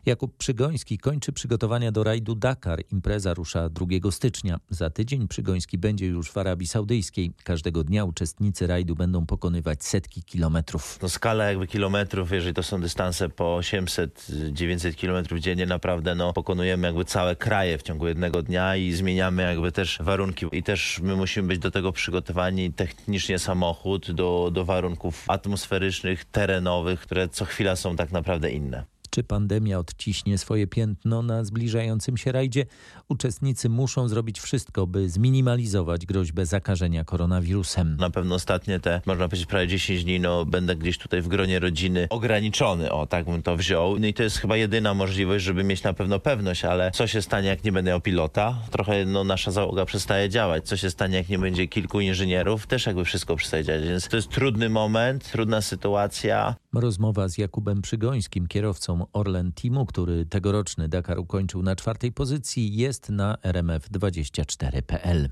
Jakub 0.06 0.38
Przygoński 0.38 0.98
kończy 0.98 1.32
przygotowania 1.32 1.92
do 1.92 2.04
rajdu 2.04 2.36
Dakar. 2.36 2.84
Impreza 2.92 3.34
rusza 3.34 3.70
2 3.70 4.12
stycznia. 4.12 4.60
Za 4.70 4.90
tydzień 4.90 5.28
Przygoński 5.28 5.78
będzie 5.78 6.06
już 6.06 6.32
w 6.32 6.38
Arabii 6.38 6.68
Saudyjskiej. 6.68 7.32
Każdego 7.44 7.84
dnia 7.84 8.06
uczestnicy 8.06 8.68
rajdu 8.68 8.96
będą 8.96 9.26
pokonywać 9.26 9.84
setki 9.84 10.24
kilometrów. 10.24 11.00
No 11.02 11.10
skala 11.10 11.46
jakby 11.46 11.68
kilometrów, 11.68 12.32
jeżeli 12.32 12.54
to 12.54 12.64
są 12.64 12.82
dystanse 12.82 13.30
po 13.30 13.44
800-900 13.44 14.96
kilometrów 14.96 15.40
dziennie, 15.40 15.66
naprawdę 15.66 16.16
no, 16.16 16.34
pokonujemy 16.34 16.88
jakby 16.88 17.06
całe 17.06 17.36
kraje 17.36 17.78
w 17.78 17.84
ciągu 17.84 18.08
jednego 18.08 18.42
dnia 18.42 18.76
i 18.76 18.92
zmieniamy 18.92 19.44
jakby 19.44 19.72
też 19.72 19.98
warunki. 20.02 20.46
I 20.52 20.64
też 20.64 21.00
my 21.04 21.16
musimy 21.16 21.48
być 21.48 21.60
do 21.60 21.72
tego 21.72 21.92
przygotowani 21.92 22.74
technicznie 22.74 23.40
samochód 23.40 24.12
do, 24.12 24.50
do 24.54 24.66
warunków 24.66 25.26
atmosferycznych, 25.28 26.26
terenowych, 26.26 27.00
które 27.00 27.30
co 27.30 27.46
chwila 27.46 27.76
są 27.76 27.96
tak 27.96 28.12
naprawdę 28.12 28.52
inne. 28.52 28.99
Czy 29.10 29.24
pandemia 29.24 29.80
odciśnie 29.80 30.38
swoje 30.38 30.68
piętno 30.68 31.22
na 31.22 31.44
zbliżającym 31.44 32.18
się 32.18 32.32
rajdzie? 32.32 32.66
Uczestnicy 33.08 33.70
muszą 33.70 34.08
zrobić 34.08 34.40
wszystko, 34.40 34.88
by 34.88 35.10
zminimalizować 35.10 36.06
groźbę 36.06 36.46
zakażenia 36.46 37.04
koronawirusem. 37.04 37.98
Na 38.00 38.10
pewno 38.10 38.36
ostatnie 38.36 38.80
te, 38.80 39.02
można 39.06 39.28
powiedzieć, 39.28 39.48
prawie 39.48 39.68
10 39.68 40.04
dni, 40.04 40.20
no 40.20 40.46
będę 40.46 40.76
gdzieś 40.76 40.98
tutaj 40.98 41.22
w 41.22 41.28
gronie 41.28 41.60
rodziny 41.60 42.08
ograniczony, 42.10 42.92
o 42.92 43.06
tak 43.06 43.26
bym 43.26 43.44
to 43.44 43.58
wziął. 43.58 44.00
No 44.00 44.08
i 44.08 44.14
to 44.14 44.24
jest 44.24 44.38
chyba 44.38 44.58
jedyna 44.58 44.94
możliwość, 44.94 45.46
żeby 45.46 45.64
mieć 45.64 45.84
na 45.84 45.94
pewno 45.94 46.20
pewność, 46.20 46.66
ale 46.66 46.92
co 46.92 47.08
się 47.08 47.22
stanie, 47.22 47.48
jak 47.48 47.64
nie 47.64 47.72
będę 47.72 47.92
miał 47.92 48.02
pilota? 48.02 48.58
Trochę 48.72 49.06
no, 49.06 49.24
nasza 49.24 49.52
załoga 49.52 49.86
przestaje 49.86 50.30
działać. 50.30 50.68
Co 50.68 50.78
się 50.78 50.90
stanie, 50.90 51.18
jak 51.18 51.30
nie 51.30 51.40
będzie 51.40 51.68
kilku 51.68 52.00
inżynierów? 52.00 52.68
Też 52.68 52.86
jakby 52.86 53.06
wszystko 53.06 53.36
przestaje 53.36 53.64
działać, 53.64 53.84
więc 53.84 54.08
to 54.08 54.16
jest 54.16 54.30
trudny 54.30 54.70
moment, 54.70 55.32
trudna 55.32 55.62
sytuacja. 55.62 56.56
Rozmowa 56.74 57.28
z 57.28 57.38
Jakubem 57.38 57.82
Przygońskim, 57.82 58.48
kierowcą 58.48 59.06
Orlen 59.14 59.52
Teamu, 59.52 59.86
który 59.86 60.26
tegoroczny 60.26 60.90
Dakar 60.90 61.20
ukończył 61.20 61.64
na 61.64 61.76
czwartej 61.76 62.12
pozycji, 62.12 62.76
jest 62.76 63.10
na 63.10 63.36
rmf24.pl. 63.36 65.30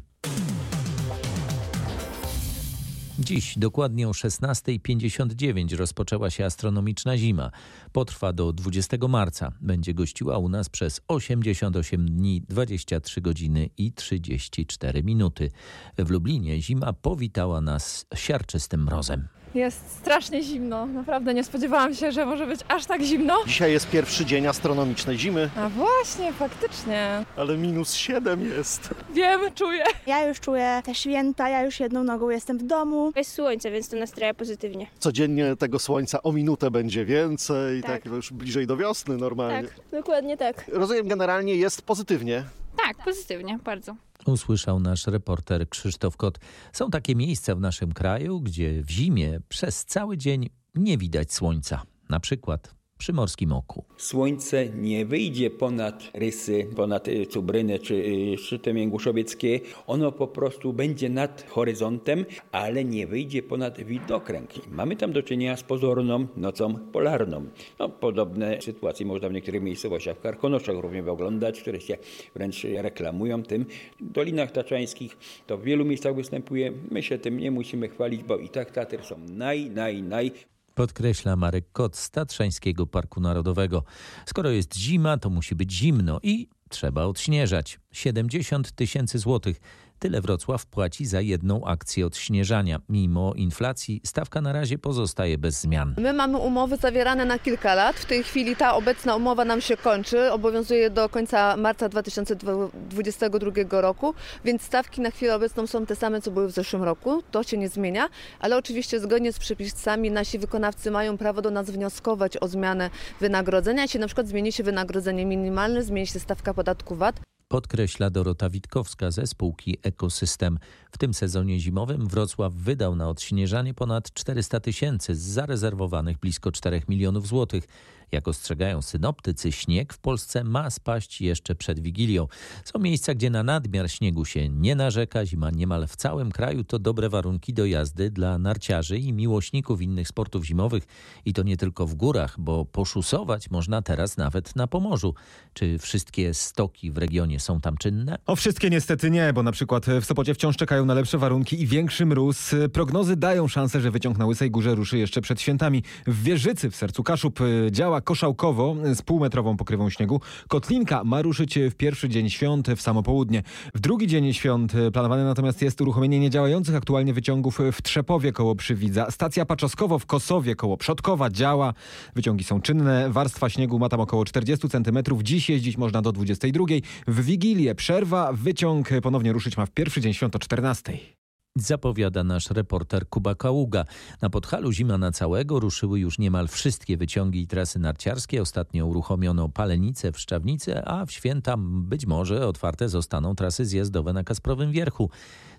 Dziś 3.19 3.57
dokładnie 3.57 4.07
o 4.07 4.11
16.59 4.11 5.75
rozpoczęła 5.75 6.29
się 6.29 6.45
astronomiczna 6.45 7.17
zima. 7.17 7.51
Potrwa 7.91 8.33
do 8.33 8.53
20 8.53 8.97
marca. 9.09 9.51
Będzie 9.61 9.93
gościła 9.93 10.37
u 10.37 10.49
nas 10.49 10.69
przez 10.69 11.01
88 11.07 12.05
dni, 12.05 12.41
23 12.49 13.21
godziny 13.21 13.69
i 13.77 13.91
34 13.91 15.03
minuty. 15.03 15.51
W 15.97 16.09
Lublinie 16.09 16.61
zima 16.61 16.93
powitała 16.93 17.61
nas 17.61 18.05
siarczystym 18.15 18.83
mrozem. 18.83 19.27
Jest 19.57 19.97
strasznie 19.97 20.43
zimno. 20.43 20.85
Naprawdę 20.85 21.33
nie 21.33 21.43
spodziewałam 21.43 21.93
się, 21.95 22.11
że 22.11 22.25
może 22.25 22.47
być 22.47 22.59
aż 22.67 22.85
tak 22.85 23.01
zimno. 23.01 23.33
Dzisiaj 23.47 23.71
jest 23.71 23.89
pierwszy 23.89 24.25
dzień 24.25 24.47
astronomicznej 24.47 25.17
zimy. 25.17 25.49
A 25.55 25.69
właśnie, 25.69 26.33
faktycznie. 26.33 27.25
Ale 27.37 27.57
minus 27.57 27.93
7 27.93 28.45
jest. 28.57 28.89
Wiem, 29.13 29.39
czuję. 29.55 29.83
Ja 30.07 30.27
już 30.27 30.39
czuję 30.39 30.81
te 30.85 30.95
święta, 30.95 31.49
ja 31.49 31.63
już 31.63 31.79
jedną 31.79 32.03
nogą 32.03 32.29
jestem 32.29 32.57
w 32.57 32.63
domu. 32.63 33.11
Jest 33.15 33.33
słońce, 33.33 33.71
więc 33.71 33.89
to 33.89 33.97
nastraja 33.97 34.33
pozytywnie. 34.33 34.87
Codziennie 34.99 35.55
tego 35.55 35.79
słońca 35.79 36.23
o 36.23 36.31
minutę 36.31 36.71
będzie 36.71 37.05
więcej, 37.05 37.81
tak, 37.81 37.91
tak 37.91 38.05
już 38.05 38.33
bliżej 38.33 38.67
do 38.67 38.77
wiosny 38.77 39.17
normalnie. 39.17 39.67
Tak, 39.67 39.79
dokładnie 39.91 40.37
tak. 40.37 40.65
Rozumiem, 40.73 41.07
generalnie 41.07 41.55
jest 41.55 41.81
pozytywnie. 41.81 42.43
Tak, 42.77 43.05
pozytywnie, 43.05 43.59
bardzo 43.63 43.95
usłyszał 44.25 44.79
nasz 44.79 45.07
reporter 45.07 45.69
Krzysztof 45.69 46.17
Kot. 46.17 46.39
Są 46.73 46.89
takie 46.89 47.15
miejsca 47.15 47.55
w 47.55 47.59
naszym 47.59 47.93
kraju, 47.93 48.41
gdzie 48.41 48.83
w 48.83 48.89
zimie 48.89 49.39
przez 49.49 49.85
cały 49.85 50.17
dzień 50.17 50.49
nie 50.75 50.97
widać 50.97 51.33
słońca. 51.33 51.83
Na 52.09 52.19
przykład 52.19 52.76
przy 52.97 53.13
Morskim 53.13 53.51
Oku. 53.51 53.83
Słońce 53.97 54.69
nie 54.69 55.05
wyjdzie 55.05 55.49
ponad 55.49 56.11
rysy, 56.13 56.67
ponad 56.75 57.07
y, 57.07 57.25
Cubrynę 57.25 57.79
czy 57.79 57.95
y, 57.95 58.37
szczyty 58.37 58.73
Mięguszowieckie. 58.73 59.59
Ono 59.87 60.11
po 60.11 60.27
prostu 60.27 60.73
będzie 60.73 61.09
nad 61.09 61.49
horyzontem, 61.49 62.25
ale 62.51 62.85
nie 62.85 63.07
wyjdzie 63.07 63.43
ponad 63.43 63.81
widokręg. 63.81 64.49
Mamy 64.71 64.95
tam 64.95 65.11
do 65.11 65.23
czynienia 65.23 65.57
z 65.57 65.63
pozorną 65.63 66.27
nocą 66.35 66.75
polarną. 66.75 67.45
No, 67.79 67.89
podobne 67.89 68.61
sytuacje 68.61 69.05
można 69.05 69.29
w 69.29 69.33
niektórych 69.33 69.61
miejscowościach 69.61 70.17
w 70.17 70.21
Karkonoszach 70.21 70.75
również 70.75 71.07
oglądać, 71.07 71.61
które 71.61 71.81
się 71.81 71.97
wręcz 72.35 72.63
reklamują 72.63 73.43
tym. 73.43 73.65
W 74.01 74.11
Dolinach 74.11 74.51
Taczańskich 74.51 75.17
to 75.47 75.57
w 75.57 75.63
wielu 75.63 75.85
miejscach 75.85 76.15
występuje. 76.15 76.71
My 76.91 77.03
się 77.03 77.17
tym 77.17 77.37
nie 77.37 77.51
musimy 77.51 77.89
chwalić, 77.89 78.23
bo 78.23 78.37
i 78.37 78.49
tak 78.49 78.71
Tatry 78.71 79.03
są 79.03 79.15
naj, 79.29 79.69
naj, 79.69 80.03
naj 80.03 80.31
Podkreśla 80.77 81.35
Marek 81.35 81.71
Kot 81.71 81.97
z 81.97 82.09
Tatrzańskiego 82.09 82.87
Parku 82.87 83.21
Narodowego. 83.21 83.83
Skoro 84.25 84.49
jest 84.49 84.75
zima, 84.75 85.17
to 85.17 85.29
musi 85.29 85.55
być 85.55 85.71
zimno 85.71 86.19
i 86.23 86.47
trzeba 86.69 87.03
odśnieżać. 87.03 87.79
70 87.91 88.71
tysięcy 88.71 89.19
złotych 89.19 89.59
Tyle 89.99 90.21
Wrocław 90.21 90.65
płaci 90.65 91.05
za 91.05 91.21
jedną 91.21 91.65
akcję 91.65 92.05
odśnieżania. 92.05 92.79
Mimo 92.89 93.33
inflacji 93.33 94.01
stawka 94.05 94.41
na 94.41 94.53
razie 94.53 94.77
pozostaje 94.77 95.37
bez 95.37 95.61
zmian. 95.61 95.95
My 95.97 96.13
mamy 96.13 96.37
umowy 96.37 96.77
zawierane 96.77 97.25
na 97.25 97.39
kilka 97.39 97.75
lat. 97.75 97.95
W 97.95 98.05
tej 98.05 98.23
chwili 98.23 98.55
ta 98.55 98.75
obecna 98.75 99.15
umowa 99.15 99.45
nam 99.45 99.61
się 99.61 99.77
kończy. 99.77 100.31
Obowiązuje 100.31 100.89
do 100.89 101.09
końca 101.09 101.57
marca 101.57 101.89
2022 101.89 103.81
roku, 103.81 104.13
więc 104.45 104.61
stawki 104.61 105.01
na 105.01 105.11
chwilę 105.11 105.35
obecną 105.35 105.67
są 105.67 105.85
te 105.85 105.95
same, 105.95 106.21
co 106.21 106.31
były 106.31 106.47
w 106.47 106.51
zeszłym 106.51 106.83
roku. 106.83 107.23
To 107.31 107.43
się 107.43 107.57
nie 107.57 107.69
zmienia, 107.69 108.09
ale 108.39 108.57
oczywiście 108.57 108.99
zgodnie 108.99 109.33
z 109.33 109.39
przepisami 109.39 110.11
nasi 110.11 110.39
wykonawcy 110.39 110.91
mają 110.91 111.17
prawo 111.17 111.41
do 111.41 111.51
nas 111.51 111.71
wnioskować 111.71 112.37
o 112.37 112.47
zmianę 112.47 112.89
wynagrodzenia. 113.21 113.81
Jeśli 113.81 113.99
na 113.99 114.07
przykład 114.07 114.27
zmieni 114.27 114.51
się 114.51 114.63
wynagrodzenie 114.63 115.25
minimalne, 115.25 115.83
zmieni 115.83 116.07
się 116.07 116.19
stawka 116.19 116.53
podatku 116.53 116.95
VAT, 116.95 117.19
podkreśla 117.47 118.09
Dorota 118.09 118.49
Witkowska 118.49 119.11
ze 119.11 119.27
spółki 119.27 119.77
Ekosystem. 119.83 120.59
W 120.91 120.97
tym 120.97 121.13
sezonie 121.13 121.59
zimowym 121.59 122.07
Wrocław 122.07 122.53
wydał 122.53 122.95
na 122.95 123.09
odśnieżanie 123.09 123.73
ponad 123.73 124.13
400 124.13 124.59
tysięcy 124.59 125.15
z 125.15 125.19
zarezerwowanych 125.19 126.17
blisko 126.17 126.51
4 126.51 126.81
milionów 126.87 127.27
złotych. 127.27 127.67
Jak 128.11 128.27
ostrzegają 128.27 128.81
synoptycy, 128.81 129.51
śnieg 129.51 129.93
w 129.93 129.97
Polsce 129.97 130.43
ma 130.43 130.69
spaść 130.69 131.21
jeszcze 131.21 131.55
przed 131.55 131.79
Wigilią. 131.79 132.27
Są 132.65 132.79
miejsca, 132.79 133.15
gdzie 133.15 133.29
na 133.29 133.43
nadmiar 133.43 133.91
śniegu 133.91 134.25
się 134.25 134.49
nie 134.49 134.75
narzeka. 134.75 135.25
Zima 135.25 135.51
niemal 135.51 135.87
w 135.87 135.95
całym 135.95 136.31
kraju 136.31 136.63
to 136.63 136.79
dobre 136.79 137.09
warunki 137.09 137.53
do 137.53 137.65
jazdy 137.65 138.11
dla 138.11 138.37
narciarzy 138.37 138.97
i 138.97 139.13
miłośników 139.13 139.81
innych 139.81 140.07
sportów 140.07 140.45
zimowych. 140.45 140.83
I 141.25 141.33
to 141.33 141.43
nie 141.43 141.57
tylko 141.57 141.87
w 141.87 141.95
górach, 141.95 142.35
bo 142.39 142.65
poszusować 142.65 143.49
można 143.51 143.81
teraz 143.81 144.17
nawet 144.17 144.55
na 144.55 144.67
Pomorzu. 144.67 145.13
Czy 145.53 145.79
wszystkie 145.79 146.33
stoki 146.33 146.91
w 146.91 146.97
regionie 146.97 147.39
są 147.39 147.61
tam 147.61 147.77
czynne? 147.77 148.17
O 148.25 148.35
wszystkie 148.35 148.69
niestety 148.69 149.11
nie, 149.11 149.33
bo 149.33 149.43
na 149.43 149.51
przykład 149.51 149.85
w 149.85 150.05
Sopocie 150.05 150.33
wciąż 150.33 150.57
czekają 150.57 150.85
na 150.85 150.93
lepsze 150.93 151.17
warunki 151.17 151.61
i 151.61 151.67
większy 151.67 152.05
mróz. 152.05 152.55
Prognozy 152.73 153.15
dają 153.15 153.47
szansę, 153.47 153.81
że 153.81 153.91
wyciąg 153.91 154.17
na 154.17 154.25
Łysej 154.25 154.51
Górze 154.51 154.75
ruszy 154.75 154.97
jeszcze 154.97 155.21
przed 155.21 155.41
świętami. 155.41 155.83
W 156.07 156.23
Wieżycy 156.23 156.71
w 156.71 156.75
sercu 156.75 157.03
Kaszub 157.03 157.39
działa 157.71 157.96
koszałkowo 158.01 158.75
z 158.93 159.01
półmetrową 159.01 159.57
pokrywą 159.57 159.89
śniegu. 159.89 160.21
Kotlinka 160.47 161.03
ma 161.03 161.21
ruszyć 161.21 161.59
w 161.71 161.75
pierwszy 161.75 162.09
dzień 162.09 162.29
świąt 162.29 162.67
w 162.69 162.81
samo 162.81 163.03
południe. 163.03 163.43
W 163.75 163.79
drugi 163.79 164.07
dzień 164.07 164.33
świąt 164.33 164.73
planowane 164.93 165.23
natomiast 165.25 165.61
jest 165.61 165.81
uruchomienie 165.81 166.19
niedziałających 166.19 166.75
aktualnie 166.75 167.13
wyciągów 167.13 167.59
w 167.71 167.81
Trzepowie 167.81 168.31
koło 168.31 168.55
Przywidza. 168.55 169.11
Stacja 169.11 169.45
Paczoskowo 169.45 169.99
w 169.99 170.05
Kosowie 170.05 170.55
koło 170.55 170.77
Przodkowa 170.77 171.29
działa. 171.29 171.73
Wyciągi 172.15 172.43
są 172.43 172.61
czynne. 172.61 173.09
Warstwa 173.09 173.49
śniegu 173.49 173.79
ma 173.79 173.89
tam 173.89 173.99
około 173.99 174.25
40 174.25 174.69
cm. 174.69 174.99
Dziś 175.23 175.49
jeździć 175.49 175.77
można 175.77 176.01
do 176.01 176.11
22. 176.11 176.65
W 177.07 177.25
Wigilię 177.25 177.75
przerwa. 177.75 178.33
Wyciąg 178.33 178.89
ponownie 179.03 179.33
ruszyć 179.33 179.57
ma 179.57 179.65
w 179.65 179.71
pierwszy 179.71 180.01
dzień 180.01 180.13
świąt 180.13 180.35
o 180.35 180.39
14 180.39 181.16
zapowiada 181.61 182.23
nasz 182.23 182.49
reporter 182.49 183.09
Kuba 183.09 183.35
Kaługa. 183.35 183.85
Na 184.21 184.29
Podhalu 184.29 184.71
zima 184.71 184.97
na 184.97 185.11
całego 185.11 185.59
ruszyły 185.59 185.99
już 185.99 186.19
niemal 186.19 186.47
wszystkie 186.47 186.97
wyciągi 186.97 187.41
i 187.41 187.47
trasy 187.47 187.79
narciarskie. 187.79 188.41
Ostatnio 188.41 188.85
uruchomiono 188.85 189.49
Palenicę 189.49 190.11
w 190.11 190.19
Szczawnicy, 190.19 190.85
a 190.85 191.05
w 191.05 191.11
święta 191.11 191.55
być 191.59 192.05
może 192.05 192.47
otwarte 192.47 192.89
zostaną 192.89 193.35
trasy 193.35 193.65
zjazdowe 193.65 194.13
na 194.13 194.23
Kasprowym 194.23 194.71
Wierchu. 194.71 195.09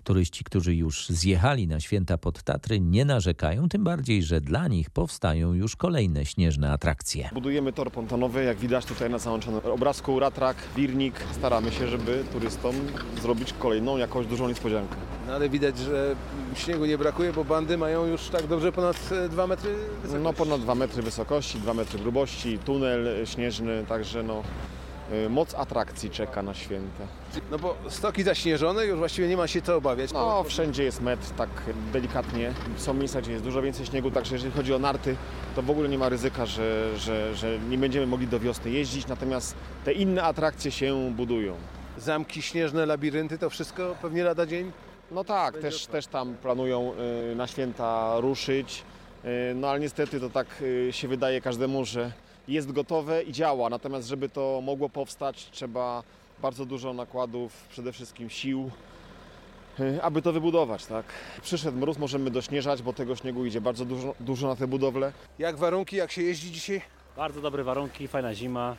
Turyści, 0.03 0.43
którzy 0.43 0.75
już 0.75 1.09
zjechali 1.09 1.67
na 1.67 1.79
święta 1.79 2.17
pod 2.17 2.43
Tatry, 2.43 2.79
nie 2.79 3.05
narzekają, 3.05 3.69
tym 3.69 3.83
bardziej, 3.83 4.23
że 4.23 4.41
dla 4.41 4.67
nich 4.67 4.89
powstają 4.89 5.53
już 5.53 5.75
kolejne 5.75 6.25
śnieżne 6.25 6.71
atrakcje. 6.71 7.29
Budujemy 7.33 7.73
tor 7.73 7.91
pontonowy, 7.91 8.43
jak 8.43 8.57
widać 8.57 8.85
tutaj 8.85 9.09
na 9.09 9.17
załączonym 9.17 9.61
obrazku, 9.63 10.19
ratrak, 10.19 10.57
wirnik. 10.75 11.15
Staramy 11.31 11.71
się, 11.71 11.87
żeby 11.87 12.23
turystom 12.33 12.75
zrobić 13.21 13.53
kolejną 13.53 13.97
jakąś 13.97 14.27
dużą 14.27 14.47
niespodziankę. 14.47 14.95
No 15.27 15.33
ale 15.33 15.49
widać, 15.49 15.77
że 15.77 16.15
śniegu 16.55 16.85
nie 16.85 16.97
brakuje, 16.97 17.33
bo 17.33 17.45
bandy 17.45 17.77
mają 17.77 18.05
już 18.05 18.29
tak 18.29 18.47
dobrze 18.47 18.71
ponad 18.71 19.09
2 19.29 19.47
metry 19.47 19.75
wysokości. 20.01 20.23
No 20.23 20.33
ponad 20.33 20.61
2 20.61 20.75
metry 20.75 21.03
wysokości, 21.03 21.59
2 21.59 21.73
metry 21.73 21.99
grubości, 21.99 22.57
tunel 22.57 23.25
śnieżny, 23.25 23.85
także 23.87 24.23
no 24.23 24.43
moc 25.29 25.55
atrakcji 25.55 26.09
czeka 26.09 26.43
na 26.43 26.53
święta. 26.53 27.03
No 27.51 27.59
bo 27.59 27.75
stoki 27.89 28.23
zaśnieżone, 28.23 28.85
już 28.85 28.97
właściwie 28.97 29.27
nie 29.27 29.37
ma 29.37 29.47
się 29.47 29.61
co 29.61 29.75
obawiać. 29.75 30.11
No, 30.13 30.43
wszędzie 30.43 30.83
jest 30.83 31.01
metr, 31.01 31.29
tak 31.37 31.49
delikatnie. 31.93 32.53
Są 32.77 32.93
miejsca, 32.93 33.21
gdzie 33.21 33.31
jest 33.31 33.43
dużo 33.43 33.61
więcej 33.61 33.85
śniegu, 33.85 34.11
także 34.11 34.35
jeżeli 34.35 34.51
chodzi 34.51 34.73
o 34.73 34.79
narty, 34.79 35.15
to 35.55 35.61
w 35.61 35.69
ogóle 35.69 35.89
nie 35.89 35.97
ma 35.97 36.09
ryzyka, 36.09 36.45
że, 36.45 36.97
że, 36.97 37.35
że 37.35 37.59
nie 37.69 37.77
będziemy 37.77 38.07
mogli 38.07 38.27
do 38.27 38.39
wiosny 38.39 38.71
jeździć, 38.71 39.07
natomiast 39.07 39.55
te 39.85 39.93
inne 39.93 40.23
atrakcje 40.23 40.71
się 40.71 41.13
budują. 41.15 41.55
Zamki 41.97 42.41
śnieżne, 42.41 42.85
labirynty, 42.85 43.37
to 43.37 43.49
wszystko 43.49 43.95
pewnie 44.01 44.23
lada 44.23 44.45
dzień? 44.45 44.71
No 45.11 45.23
tak, 45.23 45.57
też, 45.57 45.85
też 45.85 46.07
tam 46.07 46.35
planują 46.35 46.93
y, 47.31 47.35
na 47.35 47.47
święta 47.47 48.19
ruszyć, 48.19 48.83
y, 49.25 49.55
no 49.55 49.67
ale 49.69 49.79
niestety 49.79 50.19
to 50.19 50.29
tak 50.29 50.47
się 50.91 51.07
wydaje 51.07 51.41
każdemu, 51.41 51.85
że 51.85 52.11
jest 52.49 52.71
gotowe 52.71 53.23
i 53.23 53.31
działa. 53.33 53.69
Natomiast, 53.69 54.07
żeby 54.07 54.29
to 54.29 54.61
mogło 54.63 54.89
powstać, 54.89 55.49
trzeba 55.51 56.03
bardzo 56.41 56.65
dużo 56.65 56.93
nakładów, 56.93 57.67
przede 57.69 57.91
wszystkim 57.91 58.29
sił, 58.29 58.71
y, 59.79 60.03
aby 60.03 60.21
to 60.21 60.33
wybudować. 60.33 60.85
Tak? 60.85 61.05
Przyszedł 61.41 61.77
mróz, 61.77 61.97
możemy 61.97 62.31
dośnieżać, 62.31 62.81
bo 62.81 62.93
tego 62.93 63.15
śniegu 63.15 63.45
idzie 63.45 63.61
bardzo 63.61 63.85
dużo, 63.85 64.15
dużo 64.19 64.47
na 64.47 64.55
te 64.55 64.67
budowle. 64.67 65.11
Jak 65.39 65.57
warunki, 65.57 65.95
jak 65.95 66.11
się 66.11 66.21
jeździ 66.21 66.51
dzisiaj? 66.51 66.81
Bardzo 67.17 67.41
dobre 67.41 67.63
warunki, 67.63 68.07
fajna 68.07 68.35
zima. 68.35 68.75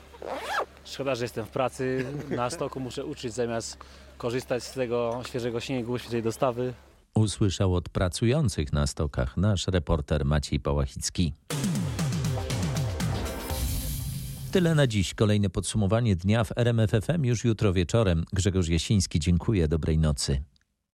Szkoda, 0.84 1.14
że 1.14 1.24
jestem 1.24 1.46
w 1.46 1.48
pracy. 1.50 2.06
Na 2.30 2.50
stoku 2.50 2.80
muszę 2.80 3.04
uczyć 3.04 3.32
zamiast 3.32 3.78
korzystać 4.18 4.62
z 4.62 4.72
tego 4.72 5.20
świeżego 5.26 5.60
śniegu, 5.60 5.98
świeżej 5.98 6.22
dostawy. 6.22 6.74
Usłyszał 7.14 7.74
od 7.74 7.88
pracujących 7.88 8.72
na 8.72 8.86
stokach 8.86 9.36
nasz 9.36 9.66
reporter 9.66 10.24
Maciej 10.24 10.60
Pałachicki. 10.60 11.32
Tyle 14.50 14.74
na 14.74 14.86
dziś. 14.86 15.14
Kolejne 15.14 15.50
podsumowanie 15.50 16.16
dnia 16.16 16.44
w 16.44 16.52
RMFFM 16.56 17.24
już 17.24 17.44
jutro 17.44 17.72
wieczorem. 17.72 18.24
Grzegorz 18.32 18.68
Jasiński, 18.68 19.20
dziękuję. 19.20 19.68
Dobrej 19.68 19.98
nocy. 19.98 20.42